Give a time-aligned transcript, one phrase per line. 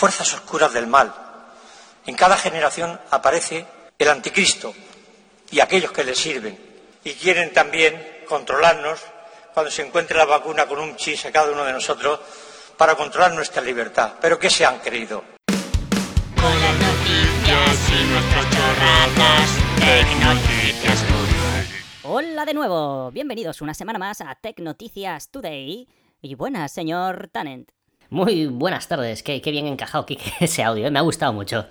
[0.00, 1.12] fuerzas oscuras del mal.
[2.06, 3.66] En cada generación aparece
[3.98, 4.72] el anticristo
[5.50, 6.58] y aquellos que le sirven.
[7.04, 8.98] Y quieren también controlarnos
[9.52, 12.18] cuando se encuentre la vacuna con un chis a cada uno de nosotros
[12.78, 14.14] para controlar nuestra libertad.
[14.22, 15.22] ¿Pero qué se han creído?
[16.34, 21.82] Con las noticias y nuestras chorradas, Tecnoticias Today.
[22.04, 25.86] Hola de nuevo, bienvenidos una semana más a Tech Noticias Today.
[26.22, 27.70] Y buenas, señor Tannent.
[28.10, 30.90] Muy buenas tardes, qué, qué bien encajado Kike, ese audio, ¿eh?
[30.90, 31.66] me ha gustado mucho.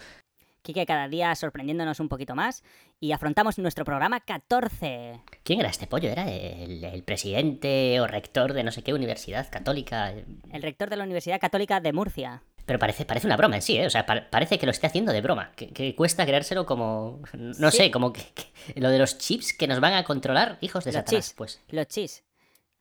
[0.61, 2.63] Quique cada día sorprendiéndonos un poquito más
[2.99, 5.21] y afrontamos nuestro programa 14.
[5.43, 6.09] ¿Quién era este pollo?
[6.09, 10.13] ¿Era el, el presidente o rector de no sé qué universidad católica?
[10.51, 12.43] El rector de la Universidad Católica de Murcia.
[12.65, 13.87] Pero parece, parece una broma en sí, ¿eh?
[13.87, 15.51] O sea, pa- parece que lo esté haciendo de broma.
[15.55, 17.19] Que, que cuesta creérselo como...
[17.33, 17.77] No Sí.
[17.77, 20.91] sé, como que, que- Lo de los chips que nos van a controlar, hijos de
[20.91, 21.25] Los Satanás.
[21.25, 21.33] chis.
[21.35, 22.23] Pues Los chis.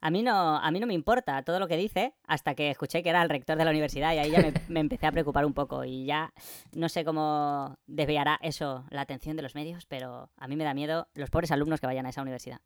[0.01, 3.03] A mí, no, a mí no me importa todo lo que dice hasta que escuché
[3.03, 5.45] que era el rector de la universidad y ahí ya me, me empecé a preocupar
[5.45, 6.33] un poco y ya
[6.73, 10.73] no sé cómo desviará eso la atención de los medios, pero a mí me da
[10.73, 12.61] miedo los pobres alumnos que vayan a esa universidad.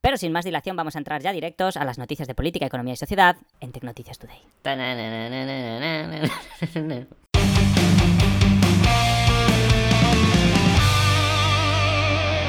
[0.00, 2.92] Pero sin más dilación vamos a entrar ya directos a las noticias de política, economía
[2.92, 4.38] y sociedad en Tecnoticias Today.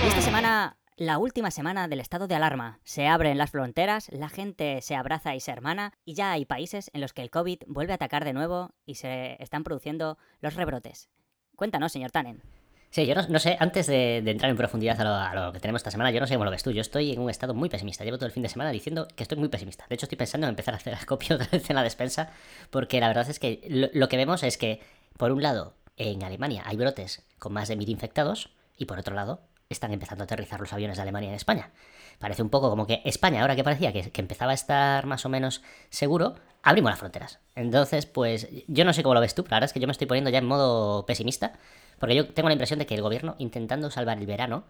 [0.05, 2.79] Esta semana, la última semana del estado de alarma.
[2.83, 6.89] Se abren las fronteras, la gente se abraza y se hermana, y ya hay países
[6.93, 10.55] en los que el COVID vuelve a atacar de nuevo y se están produciendo los
[10.55, 11.09] rebrotes.
[11.55, 12.41] Cuéntanos, señor Tannen.
[12.91, 16.11] Sí, yo no, sé, antes de, entrar en profundidad a lo, que tenemos esta semana,
[16.11, 16.71] yo no sé cómo lo ves tú.
[16.71, 18.05] Yo estoy en un estado muy pesimista.
[18.05, 19.85] Llevo todo el fin de semana diciendo que estoy muy pesimista.
[19.89, 22.29] De hecho, estoy pensando en empezar a hacer acopio otra vez en la despensa,
[22.69, 24.79] porque la verdad es que lo que vemos es que,
[25.17, 29.15] por un lado, en Alemania hay brotes con más de mil infectados, y por otro
[29.15, 31.71] lado, están empezando a aterrizar los aviones de Alemania en España.
[32.19, 35.29] Parece un poco como que España, ahora que parecía que, empezaba a estar más o
[35.29, 37.39] menos seguro, abrimos las fronteras.
[37.55, 39.87] Entonces, pues yo no sé cómo lo ves tú, pero la verdad es que yo
[39.87, 41.53] me estoy poniendo ya en modo pesimista,
[41.99, 44.65] porque yo tengo la impresión de que el gobierno, intentando salvar el verano,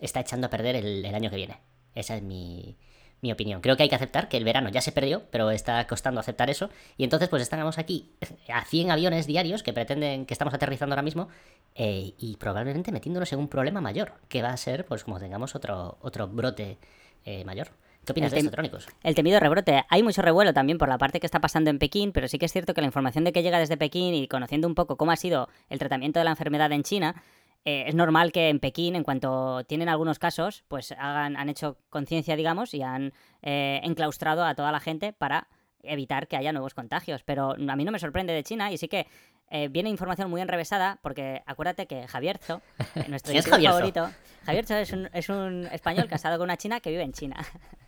[0.00, 1.60] está echando a perder el, el año que viene.
[1.94, 2.76] Esa es mi,
[3.20, 3.60] mi opinión.
[3.60, 6.50] Creo que hay que aceptar que el verano ya se perdió, pero está costando aceptar
[6.50, 6.70] eso.
[6.96, 8.10] Y entonces, pues estamos aquí
[8.52, 11.28] a 100 aviones diarios que pretenden que estamos aterrizando ahora mismo
[11.74, 15.54] eh, y probablemente metiéndonos en un problema mayor, que va a ser, pues como tengamos
[15.54, 16.78] otro, otro brote
[17.24, 17.70] eh, mayor.
[18.04, 18.78] ¿Qué opinas El de esto?
[19.02, 19.84] El temido rebrote.
[19.90, 22.46] Hay mucho revuelo también por la parte que está pasando en Pekín, pero sí que
[22.46, 25.12] es cierto que la información de que llega desde Pekín y conociendo un poco cómo
[25.12, 27.22] ha sido el tratamiento de la enfermedad en China,
[27.68, 32.34] eh, es normal que en Pekín, en cuanto tienen algunos casos, pues han hecho conciencia,
[32.34, 33.12] digamos, y han
[33.42, 35.48] eh, enclaustrado a toda la gente para
[35.82, 37.24] evitar que haya nuevos contagios.
[37.24, 39.06] Pero a mí no me sorprende de China y sí que
[39.50, 42.60] eh, viene información muy enrevesada porque acuérdate que Javierzo,
[42.94, 43.76] eh, nuestro ¿Quién es Javierzo?
[43.76, 44.10] favorito,
[44.44, 47.36] Javierzo es un, es un español casado con una china que vive en China.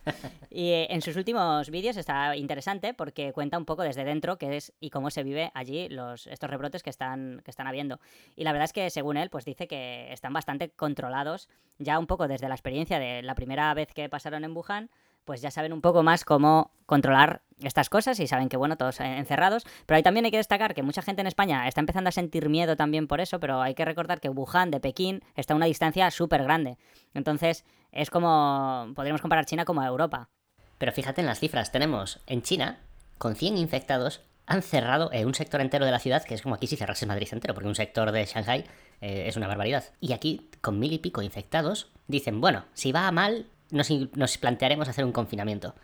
[0.53, 4.57] Y eh, en sus últimos vídeos está interesante porque cuenta un poco desde dentro qué
[4.57, 7.99] es y cómo se vive allí los, estos rebrotes que están, que están habiendo.
[8.35, 12.07] Y la verdad es que según él, pues dice que están bastante controlados ya un
[12.07, 14.89] poco desde la experiencia de la primera vez que pasaron en Wuhan,
[15.25, 18.99] pues ya saben un poco más cómo controlar estas cosas y saben que, bueno, todos
[18.99, 19.65] encerrados.
[19.85, 22.49] Pero ahí también hay que destacar que mucha gente en España está empezando a sentir
[22.49, 25.67] miedo también por eso, pero hay que recordar que Wuhan de Pekín está a una
[25.67, 26.77] distancia súper grande.
[27.13, 30.29] Entonces, es como, podríamos comparar China como a Europa.
[30.77, 32.79] Pero fíjate en las cifras, tenemos en China,
[33.17, 36.55] con 100 infectados, han cerrado eh, un sector entero de la ciudad, que es como
[36.55, 38.65] aquí si cerrases Madrid entero, porque un sector de Shanghai
[38.99, 39.85] eh, es una barbaridad.
[39.99, 44.87] Y aquí, con mil y pico infectados, dicen, bueno, si va mal, nos, nos plantearemos
[44.87, 45.75] hacer un confinamiento.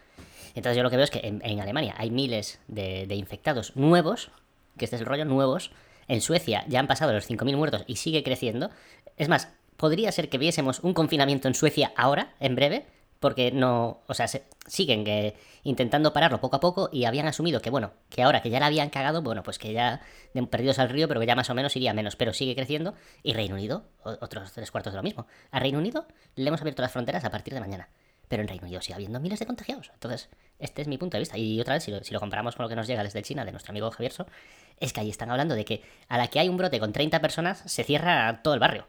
[0.55, 3.75] Entonces yo lo que veo es que en, en Alemania hay miles de, de infectados
[3.75, 4.31] nuevos,
[4.77, 5.71] que este es el rollo, nuevos.
[6.07, 8.69] En Suecia ya han pasado los 5.000 muertos y sigue creciendo.
[9.17, 12.85] Es más, podría ser que viésemos un confinamiento en Suecia ahora, en breve,
[13.19, 17.61] porque no, o sea, se- siguen eh, intentando pararlo poco a poco y habían asumido
[17.61, 20.01] que, bueno, que ahora que ya la habían cagado, bueno, pues que ya
[20.50, 22.94] perdidos al río, pero que ya más o menos iría menos, pero sigue creciendo.
[23.23, 25.25] Y Reino Unido, otros tres cuartos de lo mismo.
[25.51, 26.05] A Reino Unido
[26.35, 27.89] le hemos abierto las fronteras a partir de mañana.
[28.28, 29.89] Pero en Reino Unido sigue habiendo miles de contagiados.
[29.94, 30.29] Entonces,
[30.59, 31.38] este es mi punto de vista.
[31.38, 33.45] Y otra vez, si lo, si lo comparamos con lo que nos llega desde China,
[33.45, 34.25] de nuestro amigo Javierso,
[34.81, 37.22] es que ahí están hablando de que a la que hay un brote con 30
[37.22, 38.85] personas, se cierra todo el barrio.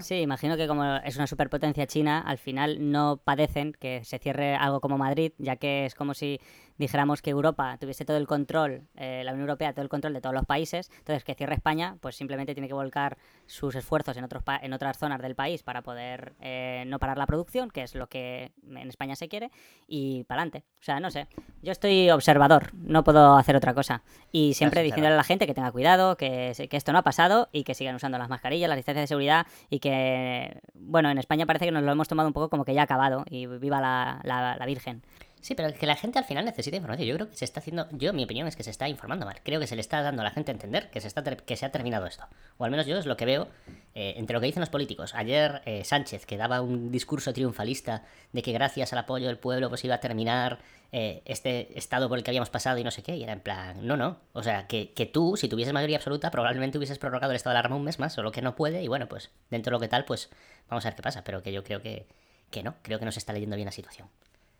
[0.00, 4.54] Sí, imagino que como es una superpotencia china, al final no padecen que se cierre
[4.54, 6.40] algo como Madrid, ya que es como si
[6.78, 10.20] dijéramos que Europa tuviese todo el control, eh, la Unión Europea todo el control de
[10.20, 14.24] todos los países, entonces que cierre España, pues simplemente tiene que volcar sus esfuerzos en,
[14.24, 17.82] otros pa- en otras zonas del país para poder eh, no parar la producción, que
[17.82, 19.50] es lo que en España se quiere,
[19.86, 20.64] y para adelante.
[20.80, 21.26] O sea, no sé,
[21.62, 24.02] yo estoy observador, no puedo hacer otra cosa.
[24.30, 27.48] Y siempre diciéndole a la gente que tenga cuidado, que, que esto no ha pasado
[27.52, 31.46] y que sigan usando las mascarillas, las distancias de seguridad y que, bueno, en España
[31.46, 33.80] parece que nos lo hemos tomado un poco como que ya ha acabado y viva
[33.80, 35.02] la, la- la Virgen.
[35.40, 37.08] Sí, pero que la gente al final necesita información.
[37.08, 39.40] Yo creo que se está haciendo, yo mi opinión es que se está informando mal.
[39.42, 41.56] Creo que se le está dando a la gente a entender que se, está, que
[41.56, 42.24] se ha terminado esto.
[42.56, 43.48] O al menos yo es lo que veo
[43.94, 45.14] eh, entre lo que dicen los políticos.
[45.14, 49.68] Ayer eh, Sánchez, que daba un discurso triunfalista de que gracias al apoyo del pueblo
[49.68, 50.58] pues iba a terminar
[50.90, 53.16] eh, este estado por el que habíamos pasado y no sé qué.
[53.16, 54.18] Y era en plan, no, no.
[54.32, 57.60] O sea, que, que tú, si tuvieses mayoría absoluta, probablemente hubieses prorrogado el estado de
[57.60, 58.82] alarma un mes más, solo que no puede.
[58.82, 60.30] Y bueno, pues dentro de lo que tal, pues
[60.68, 61.24] vamos a ver qué pasa.
[61.24, 62.06] Pero que yo creo que,
[62.50, 62.74] que no.
[62.82, 64.08] Creo que no se está leyendo bien la situación.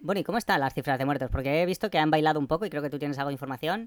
[0.00, 1.28] Bueno, ¿y cómo están las cifras de muertos?
[1.30, 3.34] Porque he visto que han bailado un poco y creo que tú tienes algo de
[3.34, 3.86] información.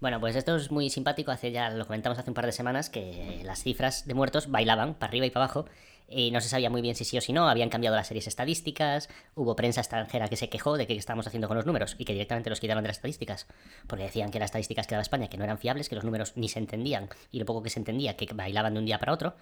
[0.00, 1.32] Bueno, pues esto es muy simpático.
[1.32, 4.94] Hace ya lo comentamos hace un par de semanas que las cifras de muertos bailaban
[4.94, 5.66] para arriba y para abajo
[6.08, 7.48] y no se sabía muy bien si sí o si no.
[7.48, 9.08] Habían cambiado las series estadísticas.
[9.34, 12.12] Hubo prensa extranjera que se quejó de qué estábamos haciendo con los números y que
[12.12, 13.48] directamente los quitaron de las estadísticas
[13.88, 16.34] porque decían que las estadísticas que daba España que no eran fiables, que los números
[16.36, 19.12] ni se entendían y lo poco que se entendía que bailaban de un día para
[19.12, 19.34] otro.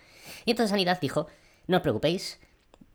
[0.45, 1.27] Y entonces Sanidad dijo:
[1.67, 2.41] No os preocupéis,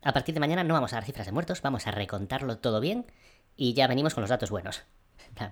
[0.02, 2.80] a partir de mañana no vamos a dar cifras de muertos, vamos a recontarlo todo
[2.80, 3.06] bien
[3.56, 4.84] y ya venimos con los datos buenos.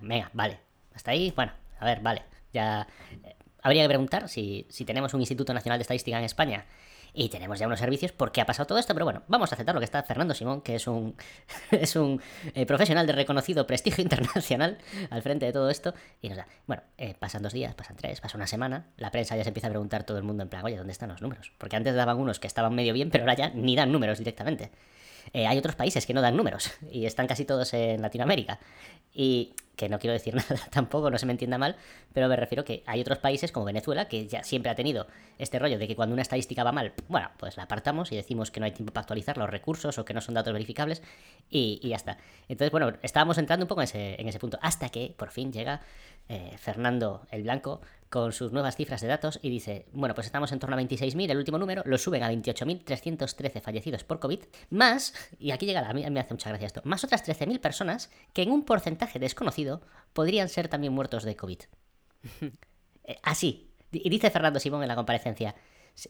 [0.00, 0.60] Venga, vale.
[0.94, 2.22] Hasta ahí, bueno, a ver, vale.
[2.52, 2.86] Ya
[3.24, 6.64] eh, habría que preguntar si, si tenemos un Instituto Nacional de Estadística en España
[7.16, 8.92] y tenemos ya unos servicios, ¿por qué ha pasado todo esto?
[8.92, 11.16] Pero bueno, vamos a aceptar lo que está Fernando Simón, que es un,
[11.70, 12.20] es un
[12.54, 14.78] eh, profesional de reconocido prestigio internacional
[15.08, 15.94] al frente de todo esto.
[16.20, 19.34] Y nos da, bueno, eh, pasan dos días, pasan tres, pasa una semana, la prensa
[19.34, 21.52] ya se empieza a preguntar todo el mundo en plan, oye, ¿dónde están los números?
[21.56, 24.70] Porque antes daban unos que estaban medio bien, pero ahora ya ni dan números directamente.
[25.32, 28.58] Eh, hay otros países que no dan números y están casi todos en Latinoamérica.
[29.12, 31.76] Y que no quiero decir nada tampoco, no se me entienda mal,
[32.12, 35.06] pero me refiero que hay otros países como Venezuela que ya siempre ha tenido
[35.38, 38.50] este rollo de que cuando una estadística va mal, bueno, pues la apartamos y decimos
[38.50, 41.02] que no hay tiempo para actualizar los recursos o que no son datos verificables
[41.50, 42.18] y, y ya está.
[42.48, 45.52] Entonces, bueno, estábamos entrando un poco en ese, en ese punto hasta que por fin
[45.52, 45.82] llega
[46.28, 47.80] eh, Fernando el Blanco
[48.10, 51.30] con sus nuevas cifras de datos y dice, bueno, pues estamos en torno a 26.000,
[51.30, 55.90] el último número, lo suben a 28.313 fallecidos por COVID, más, y aquí llega, la-
[55.90, 59.18] a mí me hace mucha gracia esto, más otras 13.000 personas que en un porcentaje
[59.18, 59.80] desconocido
[60.12, 61.58] podrían ser también muertos de COVID.
[63.08, 65.54] Eh, Así, y dice Fernando Simón en la comparecencia,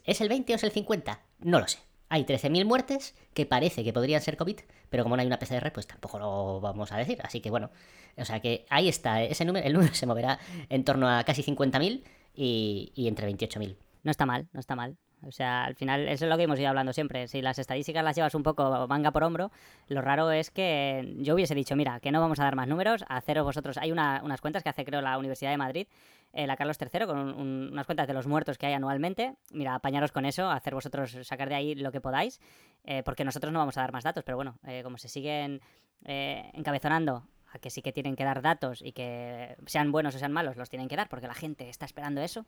[0.05, 1.21] ¿es el 20 o es el 50?
[1.41, 1.79] No lo sé.
[2.09, 4.61] Hay 13.000 muertes que parece que podrían ser COVID,
[4.91, 7.19] pero como no hay una PCR, pues tampoco lo vamos a decir.
[7.23, 7.71] Así que bueno,
[8.17, 10.39] o sea que ahí está, ese número, el número se moverá
[10.69, 12.03] en torno a casi 50.000
[12.35, 13.77] y, y entre 28.000.
[14.05, 14.97] No está mal, no está mal.
[15.27, 17.27] O sea, al final, eso es lo que hemos ido hablando siempre.
[17.27, 19.51] Si las estadísticas las llevas un poco manga por hombro,
[19.89, 23.03] lo raro es que yo hubiese dicho, mira, que no vamos a dar más números,
[23.09, 23.79] haceros vosotros.
[23.79, 25.87] Hay una- unas cuentas que hace, creo, la Universidad de Madrid,
[26.37, 29.35] eh, la Carlos III, con un- un- unas cuentas de los muertos que hay anualmente.
[29.53, 32.41] Mira, apañaros con eso, hacer vosotros, sacar de ahí lo que podáis,
[32.85, 35.61] eh, porque nosotros no vamos a dar más datos, pero bueno, eh, como se siguen
[36.05, 40.19] eh, encabezonando a que sí que tienen que dar datos y que sean buenos o
[40.19, 42.43] sean malos, los tienen que dar, porque la gente está esperando eso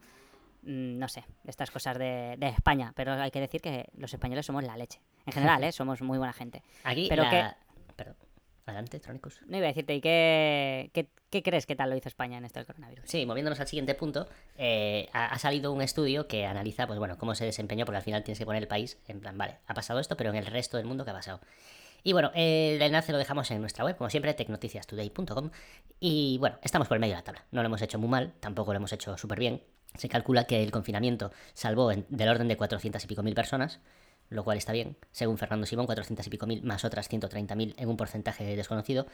[0.62, 4.44] mm, no sé, estas cosas de, de España, pero hay que decir que los españoles
[4.44, 5.00] somos la leche.
[5.24, 5.72] En general, ¿eh?
[5.72, 6.62] somos muy buena gente.
[6.84, 7.30] Aquí Pero la...
[7.30, 8.16] que- Perdón.
[8.68, 9.40] Adelante, Tronicus.
[9.46, 12.44] No iba a decirte, ¿y qué, qué, qué crees que tal lo hizo España en
[12.44, 13.04] esto del coronavirus?
[13.08, 17.18] Sí, moviéndonos al siguiente punto, eh, ha, ha salido un estudio que analiza, pues bueno,
[17.18, 19.74] cómo se desempeñó, porque al final tienes que poner el país en plan, vale, ha
[19.74, 21.40] pasado esto, pero en el resto del mundo, ¿qué ha pasado?
[22.04, 25.50] Y bueno, el enlace lo dejamos en nuestra web, como siempre, tecnoticiastoday.com.
[26.00, 27.44] Y bueno, estamos por el medio de la tabla.
[27.50, 29.62] No lo hemos hecho muy mal, tampoco lo hemos hecho súper bien.
[29.96, 33.80] Se calcula que el confinamiento salvó en- del orden de 400 y pico mil personas,
[34.30, 34.96] lo cual está bien.
[35.10, 39.06] Según Fernando Simón, 400 y pico mil más otras 130.000 en un porcentaje desconocido.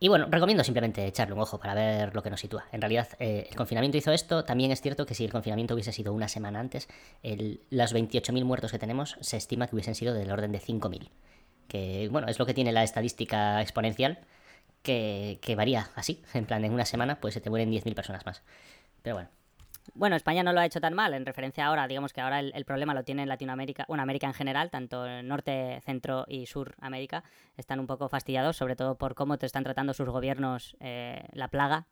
[0.00, 2.64] Y bueno, recomiendo simplemente echarle un ojo para ver lo que nos sitúa.
[2.72, 4.44] En realidad, eh, el confinamiento hizo esto.
[4.44, 6.88] También es cierto que si el confinamiento hubiese sido una semana antes,
[7.22, 11.10] el- los 28.000 muertos que tenemos se estima que hubiesen sido del orden de 5.000.
[11.68, 14.18] Que bueno, es lo que tiene la estadística exponencial,
[14.82, 16.22] que, que varía así.
[16.34, 18.42] En plan, en una semana pues se te mueren 10.000 personas más.
[19.02, 19.28] Pero bueno.
[19.94, 22.64] Bueno, España no lo ha hecho tan mal, en referencia ahora, digamos que ahora el,
[22.64, 27.24] problema lo tiene en Latinoamérica, bueno, América en general, tanto Norte, Centro y Sur América,
[27.56, 31.48] están un poco fastidiados, sobre todo por cómo te están tratando sus gobiernos eh, la
[31.48, 31.86] plaga,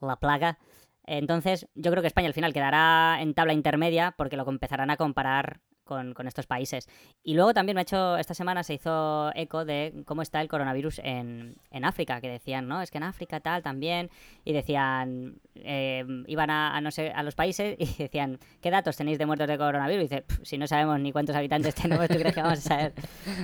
[0.00, 0.58] la plaga.
[1.06, 4.96] Entonces, yo creo que España al final quedará en tabla intermedia porque lo empezarán a
[4.96, 6.88] comparar con, con estos países.
[7.22, 10.48] Y luego también me ha hecho, esta semana se hizo eco de cómo está el
[10.48, 12.82] coronavirus en, en África, que decían, ¿no?
[12.82, 14.10] Es que en África tal también,
[14.44, 19.18] y decían, eh, iban a, no sé, a los países y decían, ¿qué datos tenéis
[19.18, 20.00] de muertos de coronavirus?
[20.00, 22.62] Y dice, "Pf, si no sabemos ni cuántos habitantes tenemos, ¿tú crees que vamos a
[22.62, 22.92] saber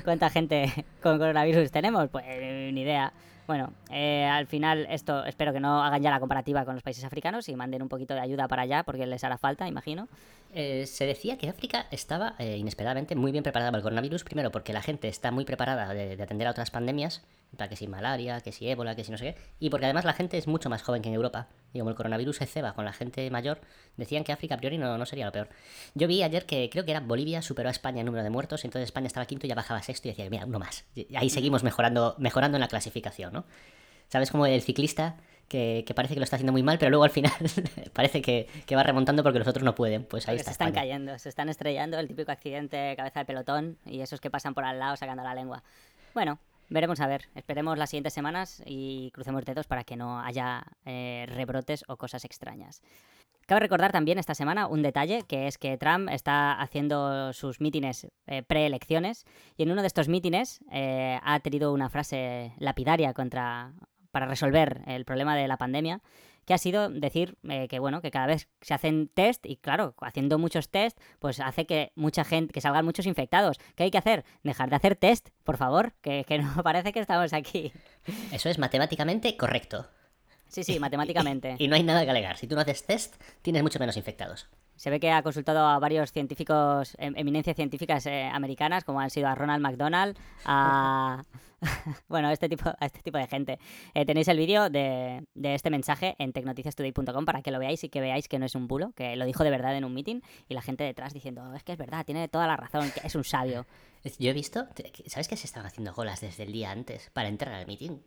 [0.05, 2.09] cuánta gente con coronavirus tenemos?
[2.09, 2.25] Pues
[2.73, 3.13] ni idea.
[3.51, 7.03] Bueno, eh, al final esto espero que no hagan ya la comparativa con los países
[7.03, 10.07] africanos y manden un poquito de ayuda para allá porque les hará falta, imagino.
[10.55, 14.53] Eh, se decía que África estaba eh, inesperadamente muy bien preparada para el coronavirus, primero
[14.53, 17.25] porque la gente está muy preparada de, de atender a otras pandemias,
[17.57, 20.05] para que si malaria, que si ébola, que si no sé qué, y porque además
[20.05, 22.75] la gente es mucho más joven que en Europa, y como el coronavirus se ceba
[22.75, 23.61] con la gente mayor,
[23.97, 25.49] decían que África a priori no, no sería lo peor.
[25.95, 28.65] Yo vi ayer que creo que era Bolivia superó a España en número de muertos,
[28.65, 30.85] entonces España estaba quinto y ya bajaba a sexto y decía, mira, uno más.
[30.95, 33.45] Y ahí seguimos mejorando, mejorando en la clasificación, ¿no?
[34.09, 34.31] ¿Sabes?
[34.31, 35.17] Como el ciclista
[35.49, 37.33] que, que parece que lo está haciendo muy mal, pero luego al final
[37.93, 40.05] parece que, que va remontando porque los otros no pueden.
[40.05, 40.83] Pues ahí Porque está se están España.
[40.83, 44.55] cayendo, se están estrellando, el típico accidente de cabeza de pelotón y esos que pasan
[44.55, 45.63] por al lado sacando la lengua.
[46.15, 46.39] Bueno,
[46.71, 47.29] veremos a ver.
[47.35, 52.25] Esperemos las siguientes semanas y crucemos dedos para que no haya eh, rebrotes o cosas
[52.25, 52.81] extrañas.
[53.47, 58.07] Cabe recordar también esta semana un detalle, que es que Trump está haciendo sus mítines
[58.29, 63.73] eh, preelecciones y en uno de estos mítines eh, ha tenido una frase lapidaria contra,
[64.13, 66.01] para resolver el problema de la pandemia,
[66.45, 69.95] que ha sido decir eh, que bueno, que cada vez se hacen test y claro,
[70.01, 73.59] haciendo muchos test, pues hace que mucha gente, que salgan muchos infectados.
[73.75, 74.25] ¿Qué hay que hacer?
[74.43, 77.73] Dejar de hacer test, por favor, que, que no parece que estamos aquí.
[78.33, 79.87] Eso es matemáticamente correcto.
[80.49, 81.57] Sí, sí, matemáticamente.
[81.59, 82.37] Y no hay nada que alegar.
[82.37, 84.49] Si tú no haces test, tienes mucho menos infectados.
[84.81, 89.11] Se ve que ha consultado a varios científicos, em- eminencias científicas eh, americanas, como han
[89.11, 91.23] sido a Ronald McDonald, a...
[92.09, 93.59] bueno, a este tipo, a este tipo de gente.
[93.93, 97.91] Eh, tenéis el vídeo de, de este mensaje en tecnoticiastoday.com para que lo veáis y
[97.91, 100.23] que veáis que no es un bulo, que lo dijo de verdad en un meeting
[100.49, 103.07] y la gente detrás diciendo, "Oh, es que es verdad, tiene toda la razón, que
[103.07, 103.67] es un sabio.
[104.19, 104.67] Yo he visto,
[105.09, 107.99] ¿sabes que se estaban haciendo colas desde el día antes para entrar al meeting?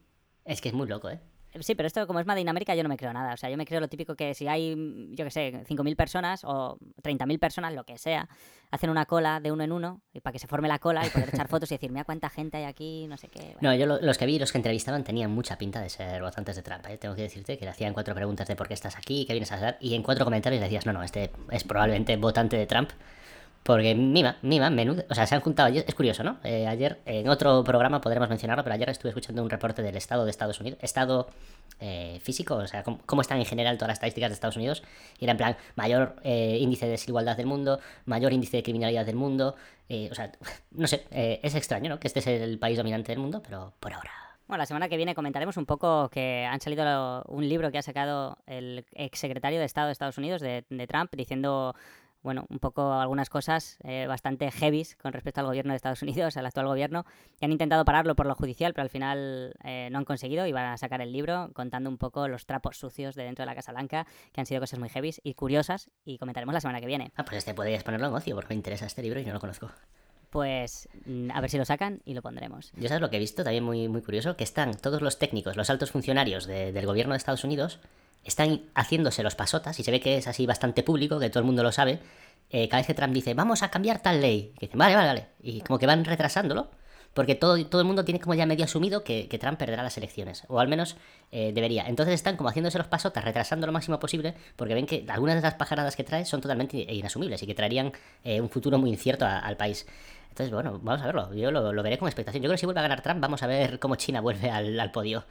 [0.44, 1.20] Es que es muy loco, ¿eh?
[1.60, 3.34] Sí, pero esto como es Made in America yo no me creo nada.
[3.34, 4.76] O sea, yo me creo lo típico que si hay,
[5.12, 8.28] yo qué sé, 5.000 personas o 30.000 personas, lo que sea,
[8.72, 11.10] hacen una cola de uno en uno y para que se forme la cola y
[11.10, 13.56] poder echar fotos y decir, mira cuánta gente hay aquí, no sé qué.
[13.62, 16.56] No, yo lo- los que vi los que entrevistaban tenían mucha pinta de ser votantes
[16.56, 16.86] de Trump.
[16.88, 16.98] ¿eh?
[16.98, 19.52] Tengo que decirte que le hacían cuatro preguntas de por qué estás aquí, qué vienes
[19.52, 22.90] a hacer, y en cuatro comentarios decías, no, no, este es probablemente votante de Trump.
[23.64, 25.04] Porque mima, mima, menudo.
[25.10, 25.68] O sea, se han juntado.
[25.70, 26.38] ayer- Es curioso, ¿no?
[26.44, 30.26] Eh, ayer, en otro programa podremos mencionarlo, pero ayer estuve escuchando un reporte del Estado
[30.26, 30.78] de Estados Unidos.
[30.82, 31.28] Estado
[31.80, 34.84] eh, físico, o sea, cómo, cómo están en general todas las estadísticas de Estados Unidos.
[35.20, 39.06] Y era en plan, mayor eh, índice de desigualdad del mundo, mayor índice de criminalidad
[39.06, 39.56] del mundo.
[39.90, 40.32] eh, o sea,
[40.72, 42.00] no sé, es extraño, ¿no?
[42.00, 44.12] Que este es el país dominante del mundo, pero por ahora.
[44.46, 47.82] Bueno, la semana que viene comentaremos un poco que han salido un libro que ha
[47.82, 51.74] sacado el exsecretario de Estado de Estados Unidos, de Trump, diciendo,
[52.24, 56.38] bueno, un poco algunas cosas eh, bastante heavies con respecto al gobierno de Estados Unidos,
[56.38, 57.06] al actual gobierno,
[57.38, 60.52] que han intentado pararlo por lo judicial, pero al final eh, no han conseguido y
[60.54, 63.56] van a sacar el libro contando un poco los trapos sucios de dentro de la
[63.56, 66.88] Casa Blanca, que han sido cosas muy heavies y curiosas, y comentaremos la semana que
[66.88, 67.12] viene.
[67.16, 69.40] Ah, pues este podrías ponerlo en ocio, porque me interesa este libro y no lo
[69.40, 69.70] conozco.
[70.30, 72.72] Pues mm, a ver si lo sacan y lo pondremos.
[72.76, 75.56] Yo sabes lo que he visto, también muy, muy curioso, que están todos los técnicos,
[75.58, 77.80] los altos funcionarios de- del gobierno de Estados Unidos,
[78.26, 81.46] están haciéndose los pasotas, y se ve que es así bastante público, que todo el
[81.46, 82.00] mundo lo sabe.
[82.50, 85.08] eh, cada vez que Trump dice, vamos a cambiar tal ley, que dicen, vale, vale,
[85.08, 86.70] vale, y como que van retrasándolo,
[87.14, 89.98] porque todo, todo el mundo tiene como ya medio asumido que, que Trump perderá las
[89.98, 90.96] elecciones, o al menos
[91.32, 91.88] eh, debería.
[91.88, 95.42] Entonces están como haciéndose los pasotas, retrasando lo máximo posible, porque ven que algunas de
[95.42, 97.92] las pajaradas que trae son totalmente inasumibles y que traerían
[98.24, 99.86] eh, un futuro muy incierto a- al país.
[100.30, 101.34] Entonces, bueno, vamos a verlo.
[101.36, 102.42] Yo lo, lo veré con expectación.
[102.42, 104.80] Yo creo que si vuelve a ganar Trump, vamos a ver cómo China vuelve al,
[104.80, 105.26] al podio.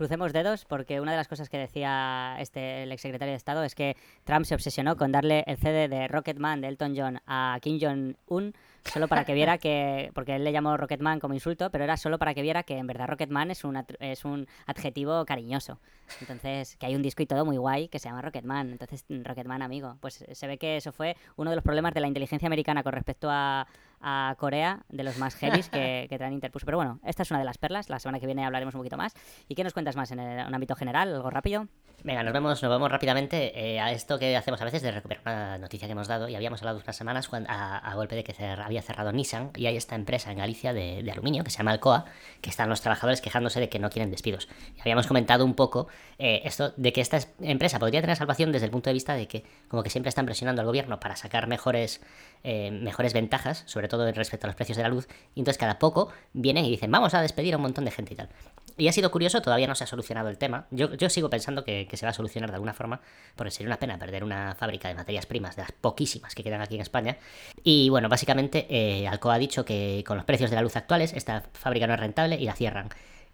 [0.00, 3.74] Crucemos dedos porque una de las cosas que decía este el exsecretario de Estado es
[3.74, 7.78] que Trump se obsesionó con darle el CD de Rocketman de Elton John a Kim
[7.78, 8.54] Jong-un
[8.90, 12.18] solo para que viera que, porque él le llamó Rocketman como insulto, pero era solo
[12.18, 15.78] para que viera que en verdad Rocketman es un, es un adjetivo cariñoso.
[16.20, 18.70] Entonces, que hay un disco y todo muy guay que se llama Rocketman.
[18.70, 19.98] Entonces, Rocketman, amigo.
[20.00, 22.94] Pues se ve que eso fue uno de los problemas de la inteligencia americana con
[22.94, 23.66] respecto a,
[24.00, 26.64] a Corea, de los más heavies que, que traen Interpuso.
[26.66, 27.88] Pero bueno, esta es una de las perlas.
[27.90, 29.12] La semana que viene hablaremos un poquito más.
[29.48, 31.14] ¿Y qué nos cuentas más en el, un ámbito general?
[31.14, 31.66] ¿Algo rápido?
[32.02, 35.22] Venga, nos vemos, nos vamos rápidamente eh, a esto que hacemos a veces de recuperar
[35.26, 38.24] una noticia que hemos dado y habíamos hablado unas semanas cuan- a, a golpe de
[38.24, 41.50] que cer- había cerrado Nissan y hay esta empresa en Galicia de, de aluminio que
[41.50, 42.06] se llama Alcoa,
[42.40, 44.48] que están los trabajadores quejándose de que no quieren despidos.
[44.78, 45.88] Y habíamos comentado un poco
[46.18, 49.12] eh, esto de que esta es- empresa podría tener salvación desde el punto de vista
[49.12, 52.00] de que como que siempre están presionando al gobierno para sacar mejores,
[52.44, 55.78] eh, mejores ventajas, sobre todo respecto a los precios de la luz, y entonces cada
[55.78, 58.30] poco vienen y dicen vamos a despedir a un montón de gente y tal.
[58.78, 60.66] Y ha sido curioso, todavía no se ha solucionado el tema.
[60.70, 63.02] Yo, yo sigo pensando que, que se va a solucionar de alguna forma,
[63.36, 66.62] porque sería una pena perder una fábrica de materias primas, de las poquísimas que quedan
[66.62, 67.18] aquí en España.
[67.62, 71.12] Y bueno, básicamente eh, Alcoa ha dicho que con los precios de la luz actuales,
[71.12, 72.88] esta fábrica no es rentable y la cierran.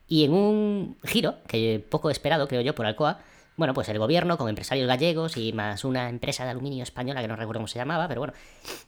[0.09, 3.21] Y en un giro, que poco esperado, creo yo, por Alcoa,
[3.57, 7.29] bueno, pues el gobierno con empresarios gallegos y más una empresa de aluminio española que
[7.29, 8.35] no recuerdo cómo se llamaba, pero bueno,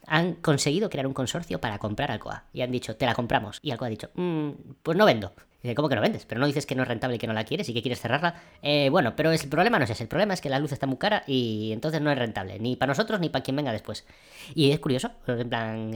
[0.07, 2.43] han conseguido crear un consorcio para comprar Alcoa.
[2.53, 3.59] Y han dicho, te la compramos.
[3.61, 4.49] Y Alcoa ha dicho, "Mm,
[4.83, 5.33] pues no vendo.
[5.61, 6.25] Dice, ¿cómo que no vendes?
[6.25, 7.99] Pero no dices que no es rentable y que no la quieres y que quieres
[7.99, 8.35] cerrarla.
[8.61, 10.03] Eh, bueno, pero el problema no es ese.
[10.03, 12.59] El problema es que la luz está muy cara y entonces no es rentable.
[12.59, 14.05] Ni para nosotros ni para quien venga después.
[14.55, 15.91] Y es curioso, en plan,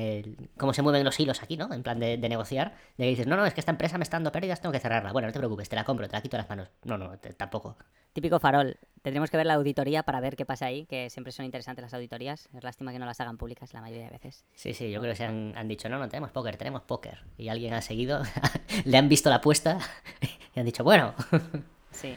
[0.58, 1.72] cómo se mueven los hilos aquí, ¿no?
[1.74, 2.76] En plan de, negociar.
[2.98, 4.80] De que dices, no, no, es que esta empresa me está dando pérdidas, tengo que
[4.80, 5.14] cerrarla.
[5.14, 6.70] Bueno, no te preocupes, te la compro, te la quito las manos.
[6.84, 7.78] No, no, tampoco.
[8.12, 8.78] Típico farol.
[9.04, 11.94] Tendremos que ver la auditoría para ver qué pasa ahí, que siempre son interesantes las
[11.94, 12.48] auditorías.
[12.56, 14.46] Es lástima que no las hagan públicas la mayoría de veces.
[14.56, 17.20] Sí, sí, yo creo que se han, han dicho, no, no tenemos póker, tenemos póker.
[17.38, 18.24] Y alguien ha seguido,
[18.86, 19.78] le han visto la apuesta
[20.56, 21.14] y han dicho, bueno,
[21.92, 22.16] Sí.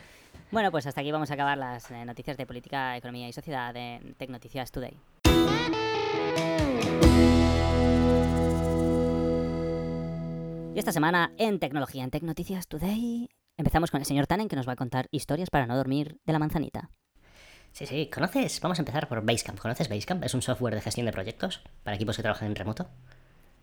[0.51, 3.75] Bueno, pues hasta aquí vamos a acabar las eh, noticias de política, economía y sociedad
[3.75, 4.97] de Tecnoticias Today.
[10.75, 14.69] Y esta semana en Tecnología en Tecnoticias Today empezamos con el señor Tannen que nos
[14.69, 16.91] va a contar historias para no dormir de la manzanita.
[17.73, 18.61] Sí, sí, ¿conoces?
[18.61, 19.59] Vamos a empezar por Basecamp.
[19.59, 20.25] ¿Conoces Basecamp?
[20.25, 22.89] Es un software de gestión de proyectos para equipos que trabajan en remoto.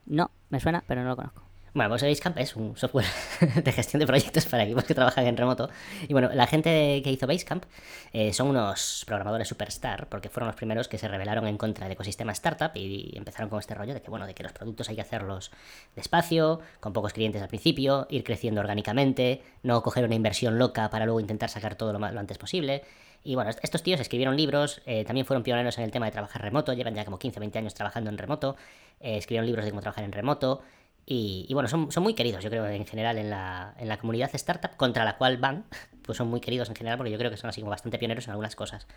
[0.06, 1.53] No, me suena, pero no lo conozco.
[1.74, 3.08] Bueno, pues Basecamp es un software
[3.64, 5.72] de gestión de proyectos para equipos que trabajan en remoto.
[6.08, 7.64] Y bueno, la gente que hizo Basecamp
[8.12, 11.94] eh, son unos programadores superstar, porque fueron los primeros que se rebelaron en contra del
[11.94, 14.96] ecosistema startup y, empezaron con este rollo de que, bueno, de que los productos hay
[14.96, 15.50] que hacerlos
[15.96, 21.06] despacio, con pocos clientes al principio, ir creciendo orgánicamente, no coger una inversión loca para
[21.06, 22.84] luego intentar sacar todo lo, más, lo antes posible.
[23.24, 26.42] Y bueno, estos tíos escribieron libros, eh, también fueron pioneros en el tema de trabajar
[26.42, 28.58] remoto, llevan ya como 15, 20 años trabajando en remoto,
[29.00, 30.62] eh, escribieron libros de cómo trabajar en remoto.
[31.06, 33.98] Y, y bueno, son, son, muy queridos, yo creo, en general, en la, en la,
[33.98, 35.66] comunidad startup contra la cual van,
[36.02, 38.26] pues son muy queridos en general, porque yo creo que son así como bastante pioneros
[38.26, 38.88] en algunas cosas.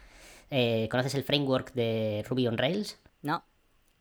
[0.51, 2.99] Eh, ¿Conoces el framework de Ruby on Rails?
[3.23, 3.45] No.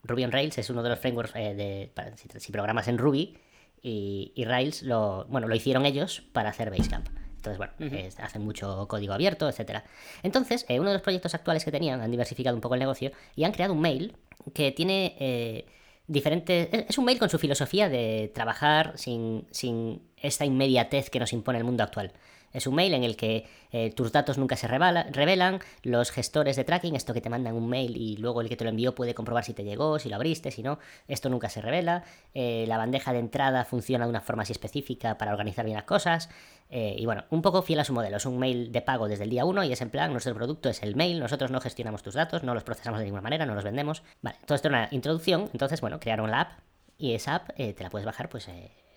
[0.03, 3.37] Ruby on Rails es uno de los frameworks de, para, si, si, programas en Ruby,
[3.81, 7.07] y, y, Rails lo, bueno, lo hicieron ellos para hacer Basecamp.
[7.45, 8.07] Entonces, bueno, uh -huh.
[8.07, 9.83] eh, hacen mucho código abierto, etcétera.
[10.23, 13.11] Entonces, eh, uno de los proyectos actuales que tenían, han diversificado un poco el negocio
[13.35, 14.15] y han creado un mail
[14.53, 15.65] que tiene eh,
[16.07, 16.69] diferentes...
[16.71, 21.57] Es un mail con su filosofía de trabajar sin, sin esta inmediatez que nos impone
[21.57, 22.13] el mundo actual.
[22.55, 26.55] Es un mail en el que eh, tus datos nunca se revela, revelan, los gestores
[26.55, 28.95] de tracking, esto que te mandan un mail y luego el que te lo envió
[28.95, 32.63] puede comprobar si te llegó, si lo abriste, si no, esto nunca se revela, eh,
[32.67, 36.29] la bandeja de entrada funciona de una forma así específica para organizar bien las cosas,
[36.69, 39.25] eh, y bueno, un poco fiel a su modelo, es un mail de pago desde
[39.25, 42.03] el día 1 y es en plan, nuestro producto es el mail, nosotros no gestionamos
[42.03, 44.01] tus datos, no los procesamos de ninguna manera, no los vendemos.
[44.21, 46.51] Vale, todo esto es una introducción, entonces bueno, crearon la app
[46.97, 48.47] y esa app te la puedes bajar pues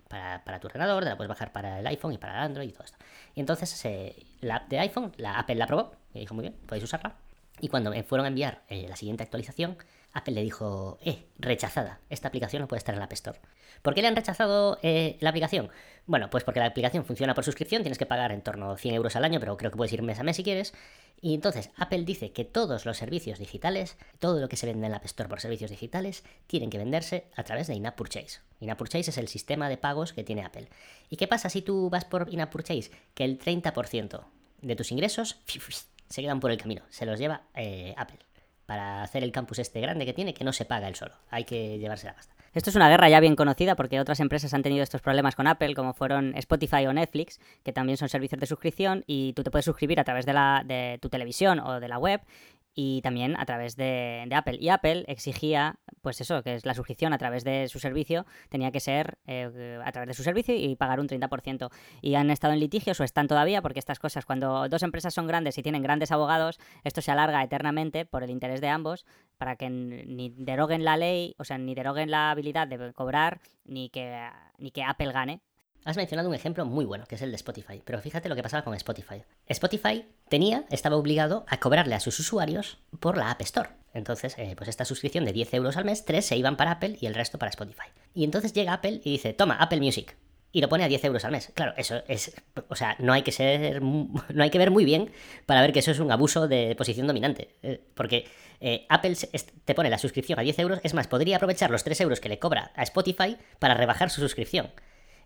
[0.09, 2.69] para, para, tu ordenador, te la puedes bajar para el iPhone y para el Android
[2.69, 2.99] y todo esto.
[3.35, 6.57] Y entonces eh, la app de iPhone, la Apple la probó y dijo, muy bien,
[6.67, 7.15] podéis usarla.
[7.61, 9.77] Y cuando me fueron a enviar eh, la siguiente actualización,
[10.13, 13.39] Apple le dijo, eh, rechazada, esta aplicación no puede estar en la App Store.
[13.83, 15.71] ¿Por qué le han rechazado eh, la aplicación?
[16.07, 18.95] Bueno, pues porque la aplicación funciona por suscripción, tienes que pagar en torno a 100
[18.95, 20.73] euros al año, pero creo que puedes ir mes a mes si quieres.
[21.21, 24.93] Y entonces Apple dice que todos los servicios digitales, todo lo que se vende en
[24.93, 28.41] la App Store por servicios digitales, tienen que venderse a través de In-App Purchase.
[28.61, 30.69] In-App Purchase es el sistema de pagos que tiene Apple.
[31.11, 32.91] ¿Y qué pasa si tú vas por In-App Purchase?
[33.15, 34.25] Que el 30%
[34.63, 35.41] de tus ingresos
[36.09, 38.28] se quedan por el camino, se los lleva eh, Apple
[38.69, 41.15] para hacer el campus este grande que tiene, que no se paga él solo.
[41.31, 42.35] Hay que llevarse la pasta.
[42.53, 45.47] Esto es una guerra ya bien conocida porque otras empresas han tenido estos problemas con
[45.47, 49.51] Apple, como fueron Spotify o Netflix, que también son servicios de suscripción y tú te
[49.51, 52.21] puedes suscribir a través de, la, de tu televisión o de la web
[52.81, 54.57] y también a través de, Apple.
[54.61, 58.71] Y Apple exigía, pues eso, que es la suscripción a través de su servicio, tenía
[58.71, 61.73] que ser eh, a través de su servicio y pagar un 30%.
[62.03, 65.27] Y han estado en litigios o están todavía, porque estas cosas, cuando dos empresas son
[65.27, 69.07] grandes y tienen grandes abogados, esto se alarga eternamente por el interés de ambos,
[69.39, 73.91] para que ni deroguen la ley, o sea, ni deroguen la habilidad de cobrar, ni
[73.91, 75.41] que, ni que Apple gane,
[75.85, 78.43] Has mencionado un ejemplo muy bueno, que es el de Spotify, pero fíjate lo que
[78.43, 79.23] pasaba con Spotify.
[79.47, 83.71] Spotify tenía, estaba obligado a cobrarle a sus usuarios por la App Store.
[83.95, 86.99] Entonces, eh, pues esta suscripción de 10 euros al mes, 3 se iban para Apple
[87.01, 87.89] y el resto para Spotify.
[88.15, 90.17] Y entonces llega Apple y dice, toma, Apple Music.
[90.51, 91.53] Y lo pone a 10 euros al mes.
[91.55, 92.35] Claro, eso es.
[92.69, 93.83] O sea, no hay que ser.
[93.83, 95.11] No hay que ver muy bien
[95.47, 97.57] para ver que eso es un abuso de posición dominante.
[97.63, 98.27] Eh, porque
[98.61, 99.15] eh, Apple
[99.65, 100.81] te pone la suscripción a 10 euros.
[100.83, 104.21] Es más, podría aprovechar los 3 euros que le cobra a Spotify para rebajar su
[104.21, 104.71] suscripción.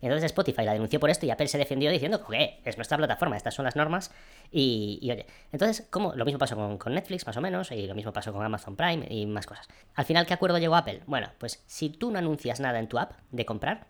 [0.03, 3.37] Entonces Spotify la denunció por esto y Apple se defendió diciendo que es nuestra plataforma,
[3.37, 4.11] estas son las normas.
[4.51, 6.15] Y, oye, entonces, ¿cómo?
[6.15, 8.77] Lo mismo pasó con, con, Netflix, más o menos, y lo mismo pasó con Amazon
[8.77, 9.69] Prime y más cosas.
[9.95, 11.03] Al final, ¿qué acuerdo llegó Apple?
[11.07, 13.87] Bueno, pues si tú no anuncias nada en tu app de comprar,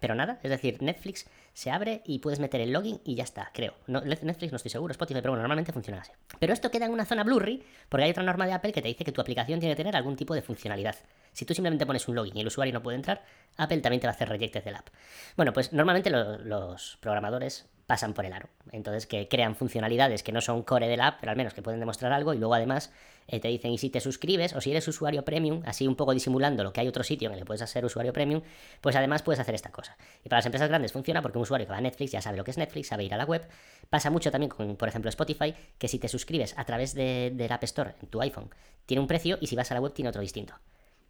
[0.00, 3.50] pero nada, es decir, Netflix se abre y puedes meter el login y ya está,
[3.52, 3.74] creo.
[3.86, 6.12] Netflix no estoy seguro, Spotify, pero bueno, normalmente funciona así.
[6.38, 8.88] Pero esto queda en una zona blurry porque hay otra norma de Apple que te
[8.88, 10.96] dice que tu aplicación tiene que tener algún tipo de funcionalidad.
[11.32, 13.24] Si tú simplemente pones un login y el usuario no puede entrar,
[13.56, 14.88] Apple también te va a hacer rejected del app.
[15.36, 18.48] Bueno, pues normalmente lo, los programadores pasan por el aro.
[18.72, 21.80] Entonces, que crean funcionalidades que no son core del app, pero al menos que pueden
[21.80, 22.92] demostrar algo y luego además
[23.26, 26.12] eh, te dicen, y si te suscribes o si eres usuario premium, así un poco
[26.12, 28.42] disimulando lo que hay otro sitio en el que puedes hacer usuario premium,
[28.80, 29.96] pues además puedes hacer esta cosa.
[30.24, 32.36] Y para las empresas grandes funciona porque un usuario que va a Netflix ya sabe
[32.36, 33.46] lo que es Netflix, sabe ir a la web.
[33.90, 37.52] Pasa mucho también con, por ejemplo, Spotify, que si te suscribes a través de, del
[37.52, 38.50] App Store en tu iPhone,
[38.86, 40.54] tiene un precio y si vas a la web tiene otro distinto.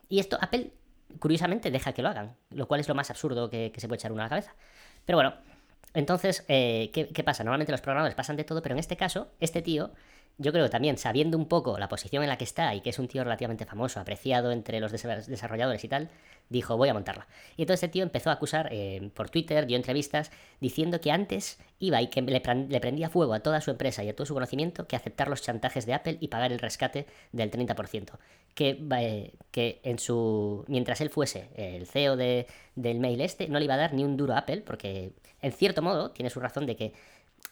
[0.09, 0.73] Y esto Apple,
[1.19, 3.99] curiosamente, deja que lo hagan, lo cual es lo más absurdo que, que se puede
[3.99, 4.55] echar uno a la cabeza.
[5.05, 5.35] Pero bueno,
[5.95, 7.45] entonces, eh, ¿qué, ¿qué, pasa?
[7.45, 9.93] Normalmente los programadores pasan de todo, pero en este caso, este tío
[10.39, 12.91] yo creo que también sabiendo un poco la posición en la que está y que
[12.91, 16.11] es un tío relativamente famoso, apreciado entre los desa- desarrolladores y tal,
[16.49, 17.27] dijo, voy a montarla.
[17.57, 21.59] Y entonces este tío empezó a acusar eh, por Twitter, dio entrevistas, diciendo que antes
[21.79, 24.35] iba y que le, le prendía fuego a toda su empresa y a todo su
[24.35, 28.19] conocimiento que aceptar los chantajes de Apple y pagar el rescate del 30%.
[28.55, 33.59] Que, eh, que en su mientras él fuese el CEO de, del mail este, no
[33.59, 36.65] le iba a dar ni un duro Apple, porque en cierto modo tiene su razón
[36.67, 36.93] de que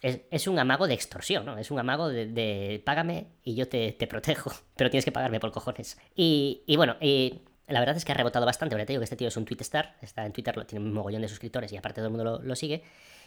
[0.01, 1.57] es, un amago de extorsión, ¿no?
[1.57, 5.39] Es un amago de, de págame y yo te, te protejo, pero tienes que pagarme
[5.39, 5.97] por cojones.
[6.15, 9.15] Y, bueno, y la verdad es que ha rebotado bastante, porque te digo que este
[9.15, 11.77] tío es un tweet star, está en Twitter, lo- tiene un mogollón de suscriptores y
[11.77, 12.83] aparte todo el mundo lo, sigue.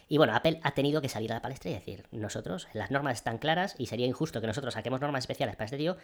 [0.09, 3.15] Y bueno, Apple ha tenido que salir a la palestra y decir, nosotros, las normas
[3.17, 5.97] están claras y sería injusto que nosotros saquemos normas especiales para este tío.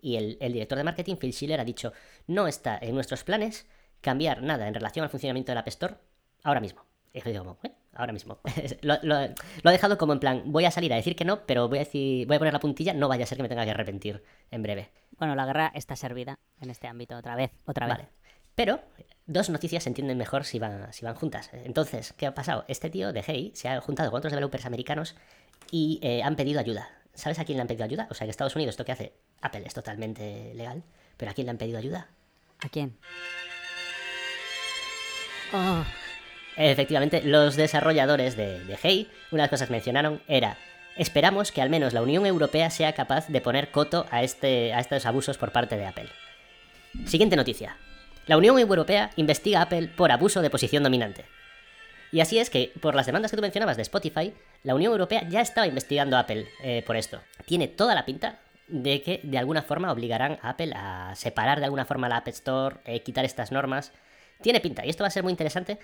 [0.00, 1.92] Y el, el director de marketing, Phil Schiller, ha dicho,
[2.26, 3.66] no está en nuestros planes
[4.00, 5.96] cambiar nada en relación al funcionamiento del App Store
[6.42, 6.89] ahora mismo.
[7.12, 7.72] Y yo digo, como, "¿Eh?
[7.94, 8.38] ahora mismo.
[8.82, 9.26] lo, lo-
[9.62, 11.78] lo ha dejado como en plan, voy a salir a decir que no, pero voy
[11.78, 13.70] a, decir, voy a poner la puntilla, no vaya a ser que me tenga que
[13.72, 14.90] arrepentir en breve.
[15.18, 17.96] Bueno, la guerra está servida en este ámbito otra vez, otra vez.
[17.96, 18.08] Vale.
[18.54, 18.80] Pero
[19.26, 21.50] dos noticias se entienden mejor si van, si van juntas.
[21.52, 22.64] Entonces, ¿qué ha pasado?
[22.68, 25.14] Este tío de Hey se ha juntado con otros developers americanos
[25.70, 26.88] y eh, han pedido ayuda.
[27.14, 28.06] ¿Sabes a quién le han pedido ayuda?
[28.10, 30.82] O sea, que Estados Unidos, esto que hace Apple es totalmente legal,
[31.16, 32.08] pero ¿a quién le han pedido ayuda?
[32.60, 32.96] ¿A quién?
[35.52, 35.84] Oh,
[36.62, 40.58] Efectivamente, los desarrolladores de, de Hey, una de las cosas que mencionaron era,
[40.94, 44.80] esperamos que al menos la Unión Europea sea capaz de poner coto a, este, a
[44.80, 46.10] estos abusos por parte de Apple.
[47.06, 47.78] Siguiente noticia.
[48.26, 51.24] La Unión Europea investiga a Apple por abuso de posición dominante.
[52.12, 55.26] Y así es que, por las demandas que tú mencionabas de Spotify, la Unión Europea
[55.30, 57.22] ya estaba investigando a Apple eh, por esto.
[57.46, 61.64] Tiene toda la pinta de que de alguna forma obligarán a Apple a separar de
[61.64, 63.92] alguna forma la App Store, eh, quitar estas normas.
[64.42, 65.78] Tiene pinta, y esto va a ser muy interesante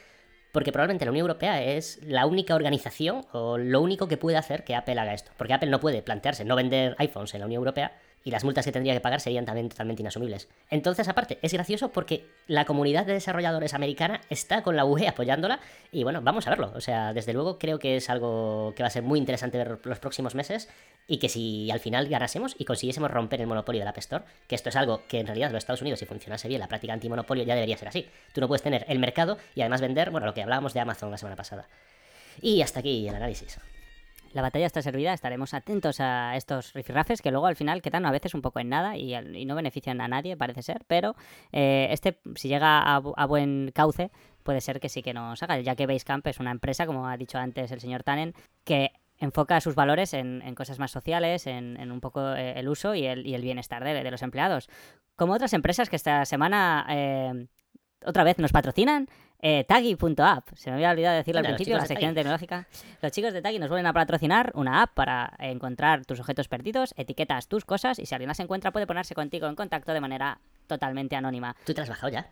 [0.57, 4.65] porque probablemente la Unión Europea es la única organización o lo único que puede hacer
[4.65, 5.31] que Apple haga esto.
[5.37, 7.93] Porque Apple no puede plantearse no vender iPhones en la Unión Europea
[8.27, 10.49] y las multas que tendría que pagar serían también totalmente inasumibles.
[10.69, 15.61] Entonces, aparte, es gracioso porque la comunidad de desarrolladores americana está con la UE apoyándola
[15.93, 16.73] y bueno, vamos a verlo.
[16.75, 19.79] O sea, desde luego creo que es algo que va a ser muy interesante ver
[19.85, 20.69] los próximos meses
[21.07, 24.57] y que si al final ganásemos y consiguiésemos romper el monopolio del App Store, que
[24.57, 27.45] esto es algo que en realidad los Estados Unidos, si funcionase bien la práctica antimonopolio,
[27.45, 28.09] ya debería ser así.
[28.33, 31.13] Tú no puedes tener el mercado y además vender, bueno, lo que hablábamos de Amazon
[31.13, 31.69] la semana pasada.
[32.43, 33.57] Y hasta aquí el análisis.
[34.33, 38.11] La batalla está servida, estaremos atentos a estos rifirrafes que luego al final quedan a
[38.11, 39.15] veces un poco en nada y,
[39.47, 41.17] no benefician a nadie, parece ser, pero
[41.53, 44.11] eh, este, si llega a, bu- a buen cauce,
[44.43, 47.17] puede ser que sí que nos haga, ya que Basecamp es una empresa, como ha
[47.17, 48.35] dicho antes el señor Tannen,
[48.65, 53.07] que enfoca sus valores en, cosas más sociales, en, un poco eh, el uso y
[53.07, 54.69] el, bienestar de, de los empleados.
[55.17, 57.47] Como otras empresas que esta semana eh,
[58.05, 59.09] otra vez nos patrocinan,
[59.41, 60.49] eh, Taggy.app.
[60.55, 62.67] Se me había olvidado decirlo al principio, la sección tecnológica.
[63.03, 66.95] Los chicos de Taggy nos vuelven a patrocinar una app para encontrar tus objetos perdidos,
[66.97, 70.41] etiquetas tus cosas y si alguien las encuentra puede ponerse contigo en contacto de manera
[70.67, 71.57] totalmente anónima.
[71.65, 72.29] ¿Tú te has bajado ya?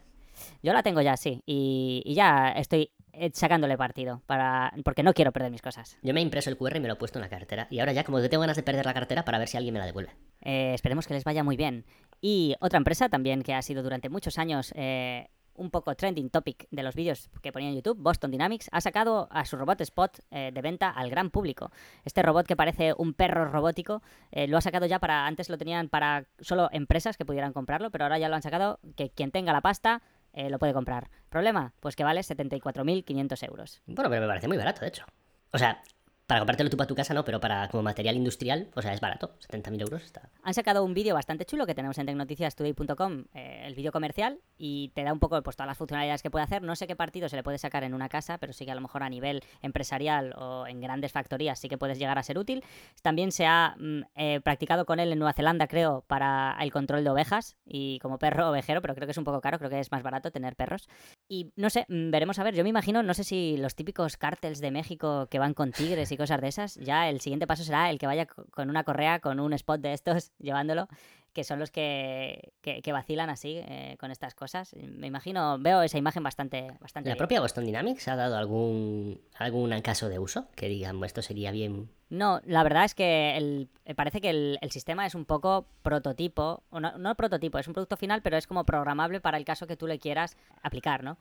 [0.62, 5.14] Yo la tengo ya, sí, y, y ya estoy eh, sacándole partido para porque no
[5.14, 5.96] quiero perder mis cosas.
[6.02, 7.68] Yo me he impreso el QR y me lo he puesto en la cartera.
[7.70, 9.72] Y ahora ya como que tengo ganas de perder la cartera para ver si alguien
[9.72, 10.12] me la devuelve.
[10.40, 11.84] Eh, esperemos que les vaya muy bien.
[12.20, 16.66] Y otra empresa también que ha sido durante muchos años eh, un poco trending topic
[16.70, 20.20] de los vídeos que ponía en YouTube, Boston Dynamics, ha sacado a su robot Spot
[20.30, 21.70] eh, de venta al gran público.
[22.04, 25.58] Este robot que parece un perro robótico, eh, lo ha sacado ya para, antes lo
[25.58, 29.30] tenían para solo empresas que pudieran comprarlo, pero ahora ya lo han sacado que quien
[29.30, 31.10] tenga la pasta eh, lo puede comprar.
[31.28, 31.72] ¿Problema?
[31.80, 33.82] Pues que vale 74.500 euros.
[33.86, 35.04] Bueno, pero me parece muy barato, de hecho.
[35.52, 35.82] O sea,
[36.26, 39.00] para comprártelo tú para tu casa no, pero para como material industrial, o sea, es
[39.00, 39.36] barato.
[39.50, 40.30] 70.000 euros está.
[40.42, 44.90] Han sacado un vídeo bastante chulo que tenemos en tecnoticiastoday.com, eh, el vídeo comercial, y
[44.94, 46.62] te da un poco pues, todas las funcionalidades que puede hacer.
[46.62, 48.74] No sé qué partido se le puede sacar en una casa, pero sí que a
[48.74, 52.38] lo mejor a nivel empresarial o en grandes factorías sí que puedes llegar a ser
[52.38, 52.64] útil.
[53.02, 57.04] También se ha mm, eh, practicado con él en Nueva Zelanda, creo, para el control
[57.04, 59.80] de ovejas y como perro ovejero, pero creo que es un poco caro, creo que
[59.80, 60.88] es más barato tener perros.
[61.28, 62.54] Y no sé, mm, veremos a ver.
[62.54, 66.10] Yo me imagino, no sé si los típicos cártels de México que van con tigres
[66.12, 68.84] y cosas de esas, ya el siguiente paso será el que vaya co- con una
[68.84, 70.88] correa, con un spot de estos, llevándolo,
[71.32, 74.72] que son los que, que, que vacilan así eh, con estas cosas.
[74.74, 79.80] Me imagino, veo esa imagen bastante, bastante ¿La propia Boston Dynamics ha dado algún, algún
[79.80, 80.46] caso de uso?
[80.54, 81.90] Que digan, "Bueno, esto sería bien...
[82.08, 85.66] No, la verdad es que el- eh, parece que el, el sistema es un poco
[85.82, 89.44] prototipo, o no, no prototipo, es un producto final, pero es como programable para el
[89.44, 91.18] caso que tú le quieras aplicar, ¿no?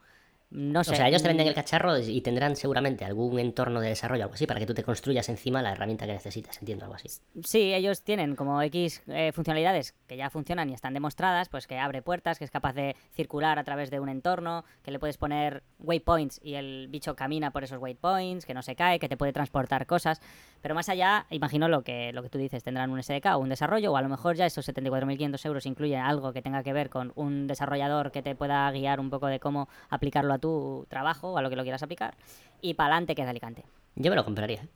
[0.50, 0.92] No sé.
[0.92, 4.24] O sea, ellos te venden mm, el cacharro y tendrán seguramente algún entorno de desarrollo,
[4.24, 7.08] algo así, para que tú te construyas encima la herramienta que necesitas, entiendo algo así.
[7.42, 11.78] Sí, ellos tienen como X eh, funcionalidades que ya funcionan y están demostradas, pues que
[11.78, 15.16] abre puertas, que es capaz de circular a través de un entorno, que le puedes
[15.16, 19.16] poner waypoints y el bicho camina por esos waypoints, que no se cae, que te
[19.16, 20.20] puede transportar cosas.
[20.60, 23.48] Pero más allá, imagino lo que, lo que tú dices, tendrán un SDK o un
[23.48, 26.90] desarrollo, o a lo mejor ya esos 74.500 euros incluyen algo que tenga que ver
[26.90, 31.32] con un desarrollador que te pueda guiar un poco de cómo aplicarlo a tu trabajo
[31.32, 32.14] o a lo que lo quieras aplicar.
[32.60, 33.64] Y para adelante que es de Alicante.
[33.96, 34.66] Yo me lo compraría.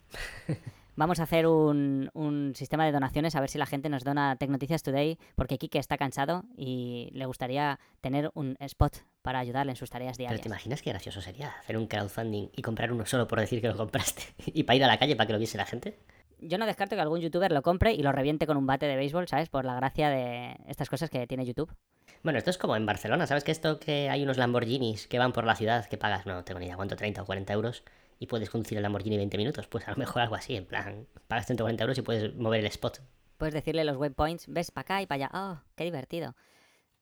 [0.48, 0.58] ¿eh?
[0.96, 4.34] Vamos a hacer un, un sistema de donaciones a ver si la gente nos dona
[4.34, 9.76] Tecnoticias Today, porque Kike está cansado y le gustaría tener un spot para ayudarle en
[9.76, 10.42] sus tareas Pero diarias.
[10.42, 13.68] te imaginas qué gracioso sería hacer un crowdfunding y comprar uno solo por decir que
[13.68, 15.98] lo compraste y para ir a la calle para que lo viese la gente.
[16.40, 18.96] Yo no descarto que algún youtuber lo compre y lo reviente con un bate de
[18.96, 19.48] béisbol, ¿sabes?
[19.48, 21.74] Por la gracia de estas cosas que tiene YouTube.
[22.22, 25.32] Bueno, esto es como en Barcelona, ¿sabes que esto que hay unos Lamborghinis que van
[25.32, 27.84] por la ciudad que pagas, no tengo ni idea cuánto, 30 o 40 euros
[28.18, 29.66] y puedes conducir el Lamborghini 20 minutos?
[29.68, 32.66] Pues a lo mejor algo así, en plan, pagas 140 euros y puedes mover el
[32.66, 33.00] spot.
[33.36, 35.30] Puedes decirle los waypoints, ves para acá y para allá.
[35.32, 36.34] ¡Oh, qué divertido!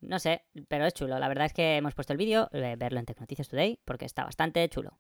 [0.01, 1.19] No sé, pero es chulo.
[1.19, 4.25] La verdad es que hemos puesto el vídeo, eh, verlo en Tecnoticias Today, porque está
[4.25, 4.99] bastante chulo.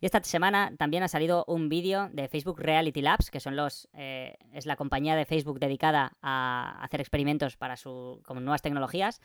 [0.00, 3.88] Y esta semana también ha salido un vídeo de Facebook Reality Labs, que son los
[3.92, 9.20] eh, es la compañía de Facebook dedicada a hacer experimentos para su con nuevas tecnologías.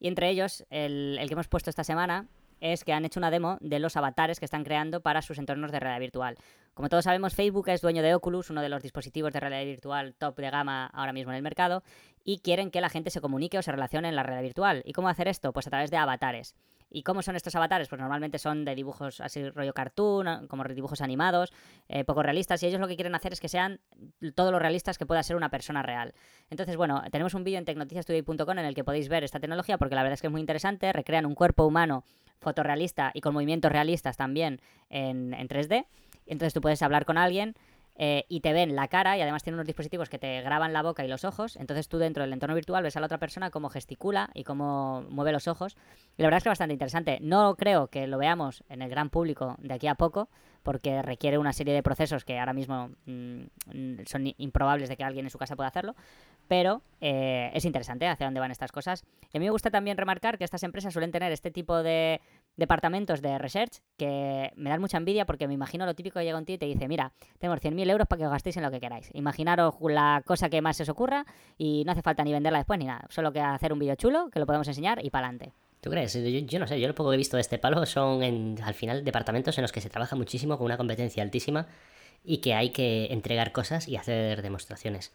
[0.00, 2.26] Y entre ellos, el, el que hemos puesto esta semana
[2.60, 5.72] es que han hecho una demo de los avatares que están creando para sus entornos
[5.72, 6.36] de realidad virtual.
[6.74, 10.14] Como todos sabemos, Facebook es dueño de Oculus, uno de los dispositivos de realidad virtual
[10.14, 11.82] top de gama ahora mismo en el mercado,
[12.24, 14.82] y quieren que la gente se comunique o se relacione en la realidad virtual.
[14.84, 15.52] ¿Y cómo hacer esto?
[15.52, 16.54] Pues a través de avatares.
[16.90, 17.88] ¿Y cómo son estos avatares?
[17.88, 21.52] Pues normalmente son de dibujos así rollo cartoon, como dibujos animados,
[21.88, 23.80] eh, poco realistas, y ellos lo que quieren hacer es que sean
[24.34, 26.14] todo lo realistas que pueda ser una persona real.
[26.50, 29.94] Entonces, bueno, tenemos un vídeo en tecnoticiastudio.com en el que podéis ver esta tecnología porque
[29.94, 32.04] la verdad es que es muy interesante, recrean un cuerpo humano
[32.40, 35.86] fotorrealista y con movimientos realistas también en, en 3D.
[36.26, 37.54] Entonces tú puedes hablar con alguien
[38.00, 40.82] eh, y te ven la cara y además tiene unos dispositivos que te graban la
[40.82, 41.56] boca y los ojos.
[41.56, 45.04] Entonces tú dentro del entorno virtual ves a la otra persona cómo gesticula y cómo
[45.10, 45.76] mueve los ojos.
[46.16, 47.18] Y la verdad es que es bastante interesante.
[47.20, 50.28] No creo que lo veamos en el gran público de aquí a poco
[50.62, 53.42] porque requiere una serie de procesos que ahora mismo mm,
[54.06, 55.96] son improbables de que alguien en su casa pueda hacerlo.
[56.46, 59.04] Pero eh, es interesante hacia dónde van estas cosas.
[59.32, 62.20] Y a mí me gusta también remarcar que estas empresas suelen tener este tipo de
[62.58, 66.36] departamentos de research que me dan mucha envidia porque me imagino lo típico que llega
[66.36, 68.70] un tío y te dice, mira, tenemos 100.000 euros para que os gastéis en lo
[68.70, 69.08] que queráis.
[69.14, 71.24] Imaginaros la cosa que más se os ocurra
[71.56, 73.06] y no hace falta ni venderla después ni nada.
[73.08, 75.54] Solo que hacer un vídeo chulo que lo podemos enseñar y para adelante.
[75.80, 76.12] ¿Tú crees?
[76.46, 78.74] Yo, no sé, yo lo poco que he visto de este palo son en, al
[78.74, 81.68] final departamentos en los que se trabaja muchísimo con una competencia altísima
[82.24, 85.12] y que hay que entregar cosas y hacer demostraciones.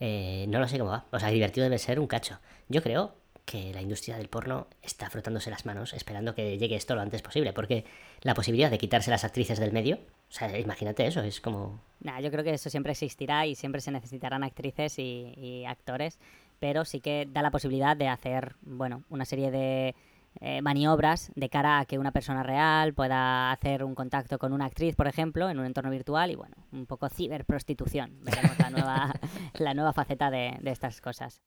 [0.00, 1.06] Eh, no lo sé cómo va.
[1.12, 2.40] O sea, divertido debe ser un cacho.
[2.68, 6.94] Yo creo que la industria del porno está frotándose las manos esperando que llegue esto
[6.94, 7.84] lo antes posible, porque
[8.22, 11.80] la posibilidad de quitarse las actrices del medio, o sea, imagínate eso, es como...
[12.00, 16.18] Nah, yo creo que eso siempre existirá y siempre se necesitarán actrices y, y actores,
[16.58, 19.94] pero sí que da la posibilidad de hacer, bueno, una serie de
[20.40, 24.66] eh, maniobras de cara a que una persona real pueda hacer un contacto con una
[24.66, 28.22] actriz, por ejemplo, en un entorno virtual y, bueno, un poco ciberprostitución.
[28.22, 29.12] Veremos la nueva,
[29.58, 31.42] la nueva faceta de, de estas cosas.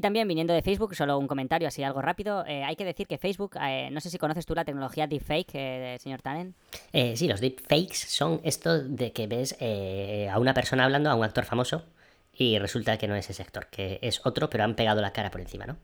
[0.00, 2.46] Y también viniendo de Facebook, solo un comentario así algo rápido.
[2.46, 5.50] eh, hay que decir que Facebook, eh, no sé si conoces tú la tecnología deepfake,
[5.52, 6.54] eh, señor Tannen.
[6.94, 11.14] Eh, sí, los deepfakes son esto de que ves eh, a una persona hablando, a
[11.14, 11.84] un actor famoso,
[12.32, 15.30] y resulta que no es ese actor, que es otro, pero han pegado la cara
[15.30, 15.76] por encima, ¿no?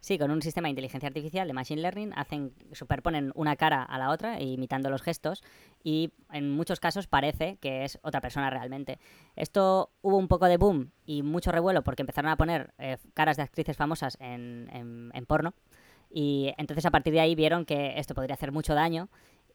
[0.00, 3.98] Sí, con un sistema de inteligencia artificial de machine learning hacen superponen una cara a
[3.98, 5.42] la otra imitando los gestos
[5.82, 9.00] y en muchos casos parece que es otra persona realmente.
[9.34, 13.36] Esto hubo un poco de boom y mucho revuelo porque empezaron a poner eh, caras
[13.36, 14.70] de actrices famosas en-
[15.12, 15.52] en porno
[16.10, 19.08] y entonces a partir de ahí vieron que esto podría hacer mucho daño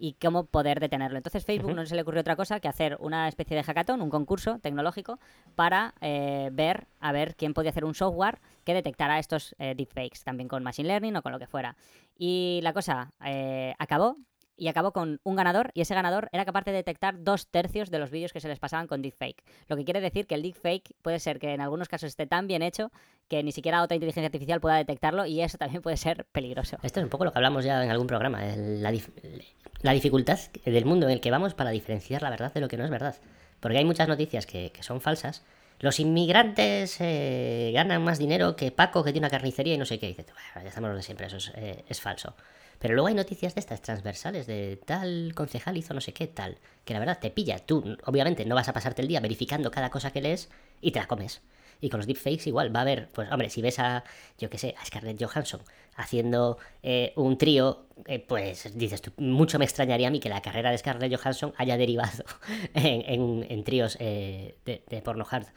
[0.03, 1.15] y cómo poder detenerlo.
[1.15, 4.09] Entonces Facebook no se le ocurrió otra cosa que hacer una especie de hackathon, un
[4.09, 5.17] concurso tecnológico
[5.55, 10.25] para eh, ver a ver quién podía hacer un software que detectara estos eh, deepfakes,
[10.25, 11.77] también con machine learning o con lo que fuera.
[12.17, 14.17] Y la cosa eh, acabó
[14.63, 17.99] y acabó con un ganador y ese ganador era capaz de detectar dos tercios de
[17.99, 19.43] los vídeos que se les pasaban con deepfake.
[19.67, 22.47] Lo que quiere decir que el deepfake puede ser que en algunos casos esté tan
[22.47, 22.89] bien hecho
[23.27, 26.77] que ni siquiera otra inteligencia artificial pueda detectarlo y eso también puede ser peligroso.
[26.81, 29.11] Esto es un poco lo que hablamos ya en algún programa, la, dif-
[29.81, 32.77] la dificultad del mundo en el que vamos para diferenciar la verdad de lo que
[32.77, 33.17] no es verdad.
[33.59, 35.43] Porque hay muchas noticias que, son falsas.
[35.79, 39.99] Los inmigrantes eh, ganan más dinero que Paco, que tiene una carnicería y no sé
[39.99, 40.05] qué.
[40.05, 42.35] Y dices, "Bueno, ya estamos lo de siempre, eso es, eh, es falso.
[42.79, 46.57] Pero luego hay noticias de estas transversales, de tal concejal hizo no sé qué, tal,
[46.85, 47.59] que la verdad te pilla.
[47.59, 50.49] Tú, obviamente, no vas a pasarte el día verificando cada cosa que lees
[50.81, 51.41] y te la comes.
[51.81, 54.03] Y con los deepfakes igual, va a haber, pues hombre, si ves a,
[54.37, 55.61] yo qué sé, a Scarlett Johansson
[55.95, 60.41] haciendo eh, un trío, eh, pues dices tú, mucho me extrañaría a mí que la
[60.41, 62.23] carrera de Scarlett Johansson haya derivado
[62.73, 65.47] en, en- tríos eh, de, de porno hard.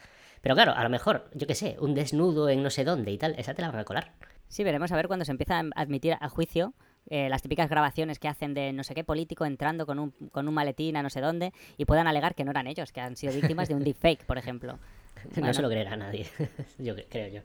[0.41, 3.17] Pero claro, a lo mejor, yo qué sé, un desnudo en no sé dónde y
[3.17, 4.13] tal, esa te la van a colar.
[4.49, 6.73] Sí, veremos a ver cuando se empieza a admitir a juicio
[7.09, 10.47] eh, las típicas grabaciones que hacen de no sé qué político entrando con un, con
[10.47, 13.15] un maletín a no sé dónde y puedan alegar que no eran ellos, que han
[13.15, 14.79] sido víctimas de un deepfake, por ejemplo.
[15.35, 16.27] No se lo creerá nadie,
[16.77, 17.41] yo cre- creo yo.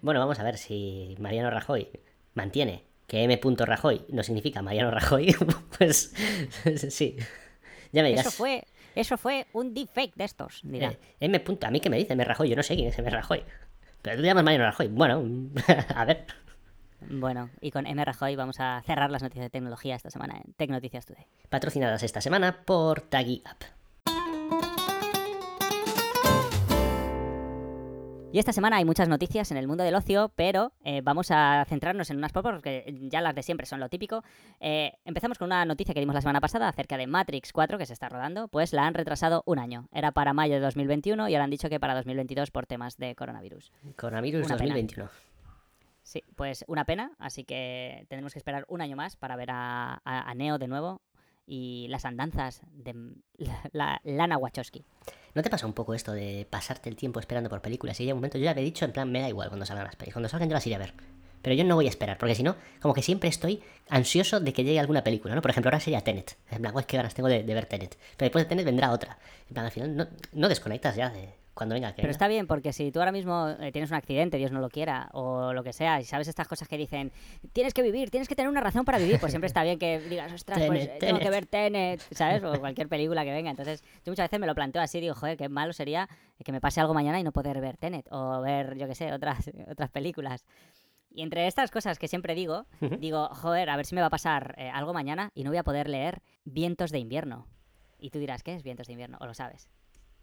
[0.00, 1.88] Bueno, vamos a ver si Mariano Rajoy
[2.34, 3.38] mantiene que M.
[3.58, 5.34] Rajoy no significa Mariano Rajoy,
[5.78, 6.14] pues
[6.88, 7.16] sí.
[7.92, 8.26] Ya me dirás.
[8.26, 10.92] Eso fue, eso fue un deepfake de estos, dirá.
[10.92, 11.40] Eh, M.
[11.40, 12.24] punto- A mí que me dice M.
[12.24, 13.10] Rajoy, yo no sé quién es M.
[13.10, 13.42] Rajoy.
[14.02, 14.88] Pero tú te llamas Mariano Rajoy.
[14.88, 15.22] Bueno,
[15.94, 16.24] a ver.
[17.08, 18.04] Bueno, y con M.
[18.04, 21.26] Rajoy vamos a cerrar las noticias de tecnología esta semana en Tech Noticias Today.
[21.48, 23.80] Patrocinadas esta semana por Taggy Up.
[28.32, 31.64] Y esta semana hay muchas noticias en el mundo del ocio, pero eh, vamos a
[31.68, 34.22] centrarnos en unas pocas porque ya las de siempre son lo típico.
[34.60, 37.86] Eh, empezamos con una noticia que dimos la semana pasada acerca de Matrix 4 que
[37.86, 39.88] se está rodando, pues la han retrasado un año.
[39.92, 43.16] Era para mayo de 2021 y ahora han dicho que para 2022 por temas de
[43.16, 43.72] coronavirus.
[43.96, 44.76] Coronavirus Una pena.
[46.10, 46.24] 2021.
[46.24, 50.00] Sí, pues una pena, así que tenemos que esperar un año más para ver a,
[50.04, 51.00] a- Neo de nuevo
[51.46, 52.94] y las andanzas de
[53.38, 54.84] la, la- Lana Wachowski.
[55.34, 57.98] ¿No te pasa un poco esto de pasarte el tiempo esperando por películas?
[58.00, 59.84] Y llega un momento, yo ya he dicho, en plan, me da igual cuando salgan
[59.86, 60.14] las películas.
[60.14, 60.94] Cuando salgan yo las iré a ver.
[61.42, 64.52] Pero yo no voy a esperar, porque si no, como que siempre estoy ansioso de
[64.52, 65.40] que llegue alguna película, ¿no?
[65.40, 66.36] Por ejemplo, ahora sería Tenet.
[66.50, 67.96] En plan, guay, qué ganas tengo de, de ver Tenet.
[68.16, 69.16] Pero después de Tenet vendrá otra.
[69.48, 71.88] En plan, al final no, no desconectas ya de cuando venga.
[71.90, 72.12] Que Pero venga.
[72.12, 75.10] está bien, porque si tú ahora mismo eh, tienes un accidente, Dios no lo quiera,
[75.12, 77.12] o lo que sea, y sabes estas cosas que dicen,
[77.52, 80.00] tienes que vivir, tienes que tener una razón para vivir, pues siempre está bien que
[80.00, 81.30] digas, ostras, pues Tenet, eh, tengo que Tenet".
[81.30, 82.42] ver Tenet, ¿sabes?
[82.44, 83.50] O cualquier película que venga.
[83.50, 86.08] Entonces, yo muchas veces me lo planteo así, digo, joder, qué malo sería
[86.42, 89.12] que me pase algo mañana y no poder ver Tenet, o ver, yo qué sé,
[89.12, 90.46] otras, otras películas.
[91.12, 92.64] Y entre estas cosas que siempre digo,
[93.00, 95.58] digo, joder, a ver si me va a pasar eh, algo mañana y no voy
[95.58, 97.46] a poder leer Vientos de invierno.
[97.98, 99.18] Y tú dirás, ¿qué es Vientos de invierno?
[99.20, 99.68] ¿O lo sabes?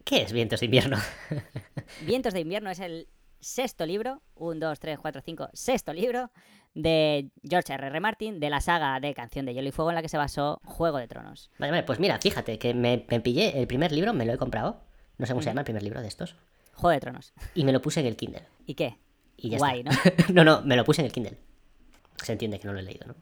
[0.04, 0.96] ¿Qué es Vientos de invierno?
[2.06, 3.08] Vientos de invierno es el
[3.40, 6.30] sexto libro, 1, 2, 3, 4, 5, sexto libro
[6.74, 7.86] de George R.
[7.86, 8.00] R.
[8.00, 10.60] Martin de la saga de Canción de Hielo y Fuego en la que se basó
[10.64, 11.50] Juego de Tronos.
[11.58, 14.38] Vale, vale, pues mira, fíjate que me, me pillé el primer libro, me lo he
[14.38, 14.80] comprado.
[15.18, 16.36] No sé cómo se llama el primer libro de estos.
[16.74, 17.32] Juego de Tronos.
[17.54, 18.44] Y me lo puse en el Kindle.
[18.66, 18.98] ¿Y qué?
[19.36, 20.32] Y ya Guay, está.
[20.32, 21.38] no, no, me lo puse en el Kindle.
[22.22, 23.14] Se entiende que no lo he leído, ¿no?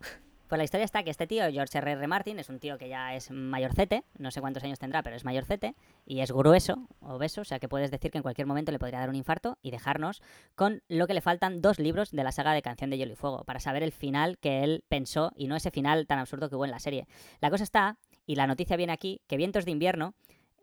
[0.48, 1.90] Pues la historia está que este tío, George R.
[1.92, 2.06] R.
[2.06, 5.24] Martin, es un tío que ya es mayorcete, no sé cuántos años tendrá, pero es
[5.24, 8.78] mayorcete, y es grueso, obeso, o sea que puedes decir que en cualquier momento le
[8.78, 10.22] podría dar un infarto y dejarnos
[10.54, 13.16] con lo que le faltan dos libros de la saga de Canción de Hielo y
[13.16, 16.54] Fuego, para saber el final que él pensó y no ese final tan absurdo que
[16.54, 17.08] hubo en la serie.
[17.40, 20.14] La cosa está, y la noticia viene aquí, que Vientos de Invierno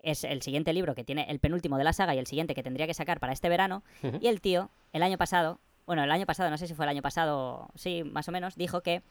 [0.01, 2.63] es el siguiente libro que tiene el penúltimo de la saga y el siguiente que
[2.63, 3.83] tendría que sacar para este verano,
[4.21, 6.89] y el tío, el año pasado, bueno, el año pasado, no sé si fue el
[6.89, 9.01] año pasado, sí, más o menos, dijo que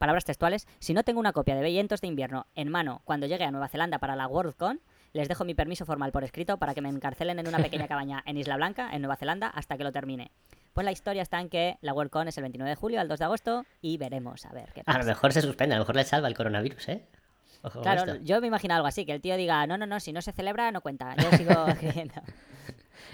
[0.00, 3.44] palabras textuales, si no tengo una copia de Vientos de Invierno en mano cuando llegue
[3.44, 4.80] a Nueva Zelanda para la WorldCon,
[5.12, 8.22] les dejo mi permiso formal por escrito para que me encarcelen en una pequeña cabaña
[8.26, 10.30] en Isla Blanca, en Nueva Zelanda, hasta que lo termine.
[10.72, 13.18] Pues la historia está en que la WorldCon es el 29 de julio al 2
[13.18, 14.98] de agosto y veremos a ver qué A pasa.
[15.00, 17.04] lo mejor se suspende, a lo mejor le salva el coronavirus, ¿eh?
[17.62, 18.24] Ojo Claro, esto.
[18.24, 20.32] yo me imagino algo así, que el tío diga, no, no, no, si no se
[20.32, 22.14] celebra, no cuenta, yo sigo escribiendo.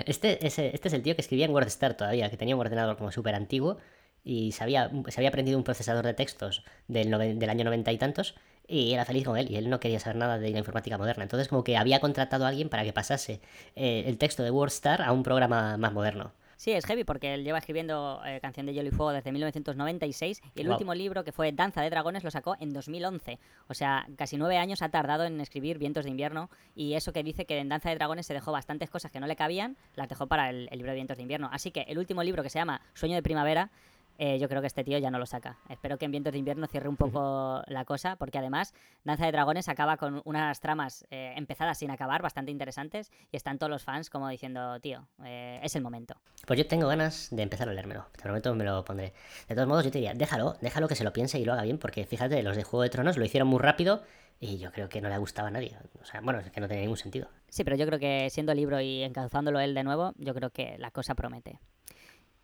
[0.04, 2.96] Este, ese- este es el tío que escribía en WordStar todavía, que tenía un ordenador
[2.96, 3.78] como súper antiguo
[4.26, 7.92] y se había, se había aprendido un procesador de textos del, noven- del año noventa
[7.92, 8.34] y tantos
[8.68, 11.22] y era feliz con él y él no quería saber nada de la informática moderna.
[11.22, 13.40] Entonces como que había contratado a alguien para que pasase
[13.76, 16.32] eh, el texto de WordStar a un programa más moderno.
[16.56, 20.40] Sí, es heavy porque él lleva escribiendo eh, Canción de Hielo y Fuego desde 1996
[20.54, 20.76] y el Guau.
[20.76, 23.38] último libro que fue Danza de Dragones lo sacó en 2011.
[23.68, 27.22] O sea, casi nueve años ha tardado en escribir Vientos de Invierno y eso que
[27.22, 30.08] dice que en Danza de Dragones se dejó bastantes cosas que no le cabían, las
[30.08, 31.50] dejó para el, el libro de Vientos de Invierno.
[31.52, 33.70] Así que el último libro que se llama Sueño de Primavera,
[34.18, 35.58] eh, yo creo que este tío ya no lo saca.
[35.68, 38.74] Espero que en Vientos de Invierno cierre un poco la cosa porque además
[39.04, 43.58] Danza de Dragones acaba con unas tramas eh, empezadas sin acabar, bastante interesantes y están
[43.58, 46.14] todos los fans como diciendo, tío, eh, es el momento.
[46.46, 48.06] Pues yo tengo ganas de empezar a leérmelo.
[48.12, 49.12] Te prometo me lo pondré.
[49.48, 51.62] De todos modos, yo te diría, déjalo, déjalo que se lo piense y lo haga
[51.62, 54.02] bien, porque fíjate, los de Juego de Tronos lo hicieron muy rápido
[54.40, 55.76] y yo creo que no le gustaba a nadie.
[56.00, 57.28] O sea, bueno, es que no tenía ningún sentido.
[57.48, 60.76] Sí, pero yo creo que siendo libro y encauzándolo él de nuevo, yo creo que
[60.78, 61.58] la cosa promete.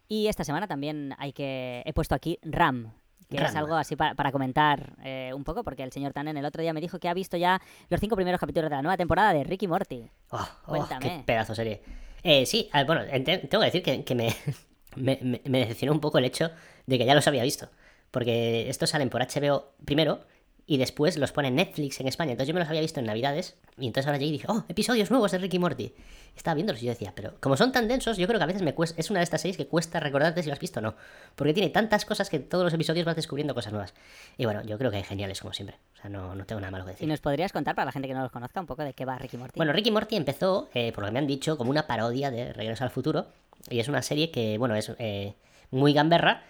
[0.08, 2.92] Y esta semana también hay que he puesto aquí RAM,
[3.30, 3.56] que es RAM.
[3.56, 6.72] algo así para, para comentar eh, un poco, porque el señor Tannen el otro día
[6.74, 9.44] me dijo que ha visto ya los cinco primeros capítulos de la nueva temporada de
[9.44, 10.10] Ricky Morty.
[10.30, 11.00] Oh, oh, Cuéntame.
[11.08, 11.82] qué pedazo serie.
[12.22, 14.34] Eh, sí, bueno, tengo que decir que, que me,
[14.96, 16.50] me, me- me decepcionó un poco el hecho
[16.86, 17.68] de que ya los había visto.
[18.10, 20.20] Porque estos salen por HBO primero
[20.72, 22.32] y después los pone Netflix en España.
[22.32, 24.64] Entonces yo me los había visto en Navidades y entonces ahora llegué y dije, oh,
[24.70, 25.92] episodios nuevos de Ricky Morty.
[26.34, 28.62] Estaba viéndolos y yo decía, pero como son tan densos, yo creo que a veces
[28.62, 30.82] me cuesta, es una de estas series que cuesta recordarte si lo has visto o
[30.82, 30.94] no.
[31.36, 33.92] Porque tiene tantas cosas que todos los episodios vas descubriendo cosas nuevas.
[34.38, 35.76] Y bueno, yo creo que hay geniales como siempre.
[35.92, 37.07] O sea, no, no tengo nada malo que decir.
[37.07, 39.05] ¿Y nos podrías contar, para la gente que no los conozca, un poco de qué
[39.05, 39.59] va Ricky Morty?
[39.59, 42.55] Bueno, Ricky Morty empezó, eh, por lo que me han dicho, como una parodia de
[42.55, 43.26] Regreso al Futuro.
[43.68, 45.34] Y es una serie que, bueno, es eh,
[45.70, 46.44] muy gamberra.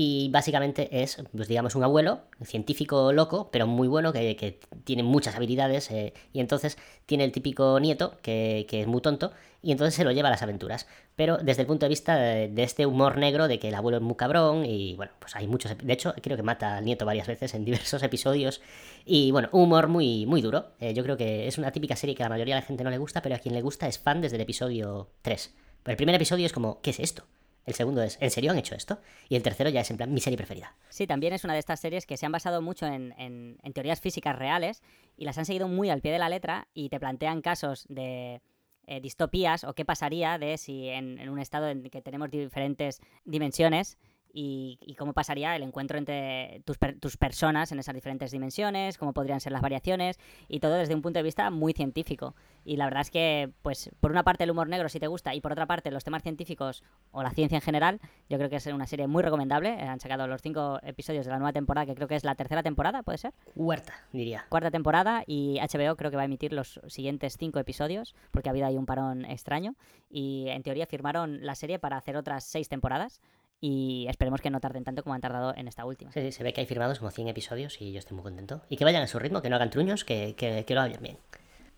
[0.00, 5.34] Y básicamente es, pues digamos, un abuelo, científico loco, pero muy bueno, que, tiene muchas
[5.34, 5.90] habilidades.
[5.90, 10.12] eh, y entonces tiene el típico nieto, que, es muy tonto, y entonces se lo
[10.12, 10.86] lleva a las aventuras.
[11.16, 14.02] Pero desde el punto de vista de, este humor negro, de que el abuelo es
[14.04, 15.76] muy cabrón, y bueno, pues hay muchos.
[15.76, 18.60] De hecho, creo que mata al nieto varias veces en diversos episodios.
[19.04, 20.66] Y bueno, un humor muy, muy duro.
[20.78, 22.84] Eh, yo creo que es una típica serie que a la mayoría de la gente
[22.84, 25.54] no le gusta, pero a quien le gusta es fan desde el episodio 3.
[25.82, 27.24] Pero el primer episodio es como, ¿qué es esto?
[27.68, 28.98] El segundo es, ¿en serio han hecho esto?
[29.28, 30.74] Y el tercero ya es en plan mi serie preferida.
[30.88, 33.72] Sí, también es una de estas series que se han basado mucho en, en- en
[33.74, 34.82] teorías físicas reales
[35.18, 38.40] y las han seguido muy al pie de la letra y te plantean casos de
[38.86, 43.02] eh, distopías o qué pasaría de si en, en un estado en que tenemos diferentes
[43.26, 43.98] dimensiones
[44.32, 48.98] y, y cómo pasaría el encuentro entre tus, per- tus personas en esas diferentes dimensiones,
[48.98, 50.18] cómo podrían ser las variaciones
[50.48, 52.34] y todo desde un punto de vista muy científico.
[52.64, 55.34] Y la verdad es que, pues, por una parte el humor negro si te gusta
[55.34, 58.56] y por otra parte los temas científicos o la ciencia en general, yo creo que
[58.56, 59.70] es una serie muy recomendable.
[59.70, 62.34] Eh, Han sacado los cinco episodios de la nueva temporada, que creo que es la
[62.34, 63.32] tercera temporada, ¿puede ser?
[63.54, 64.44] Huerta, diría.
[64.48, 68.52] Cuarta temporada y HBO creo que va a emitir los siguientes cinco episodios porque ha
[68.52, 69.74] habido ahí un parón extraño
[70.10, 73.20] y en teoría firmaron la serie para hacer otras seis temporadas
[73.60, 76.12] y esperemos que no tarden tanto como han tardado en esta última.
[76.12, 78.62] Sí, sí, se ve que hay firmados como 100 episodios y yo estoy muy contento.
[78.68, 81.02] Y que vayan a su ritmo, que no hagan truños, que, que, que lo hagan
[81.02, 81.18] bien.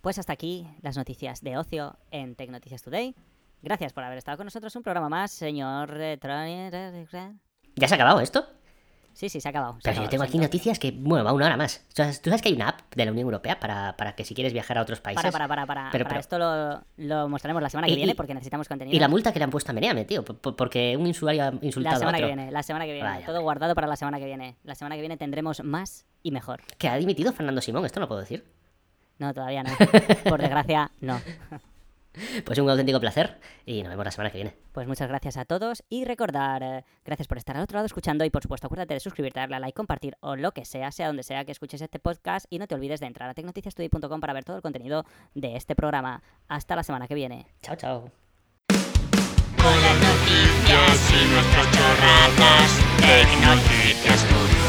[0.00, 3.14] Pues hasta aquí las noticias de ocio en Tech Noticias Today.
[3.62, 7.38] Gracias por haber estado con nosotros un programa más, señor eh, Troni-
[7.76, 8.46] ¿Ya se ha acabado esto?
[9.12, 9.74] Sí, sí, se ha acabado.
[9.74, 11.84] se Pero yo acabado, tengo lo aquí noticias que, bueno, va una hora más.
[11.94, 14.52] Tú sabes que hay una app de la Unión Europea para, para que si quieres
[14.52, 15.22] viajar a otros países.
[15.22, 15.90] Para, para, para, para.
[15.92, 18.96] Pero- para pero- esto lo, lo mostraremos la semana que Y- viene porque necesitamos contenido.
[18.96, 21.42] Y la multa que le han puesto a Meneame, tío, por- por- porque un usuario
[21.44, 22.36] ha La insultado a semana que otro.
[22.36, 23.08] viene, la semana que viene.
[23.08, 23.42] Vaya, Todo vaya.
[23.44, 24.56] guardado para la semana que viene.
[24.64, 26.62] La semana que viene tendremos más y mejor.
[26.78, 28.44] Que ha dimitido Fernando Simón, esto no puedo decir.
[29.18, 29.70] No, todavía no.
[30.28, 31.20] Por desgracia, no.
[32.44, 34.54] Pues un auténtico placer y nos vemos la semana que viene.
[34.72, 38.24] Pues muchas gracias a todos y recordar, eh, gracias por estar al otro lado escuchando
[38.24, 41.06] y por supuesto acuérdate de suscribirte, darle a like, compartir o lo que sea, sea
[41.06, 44.32] donde sea que escuches este podcast y no te olvides de entrar a tecnoticiastudio.com para
[44.32, 45.04] ver todo el contenido
[45.34, 46.22] de este programa.
[46.48, 47.46] Hasta la semana que viene.
[47.62, 48.11] Chao, chao.
[49.56, 52.80] Con las noticias y nuestras chorradas.
[53.00, 54.59] Tecnoticias Today.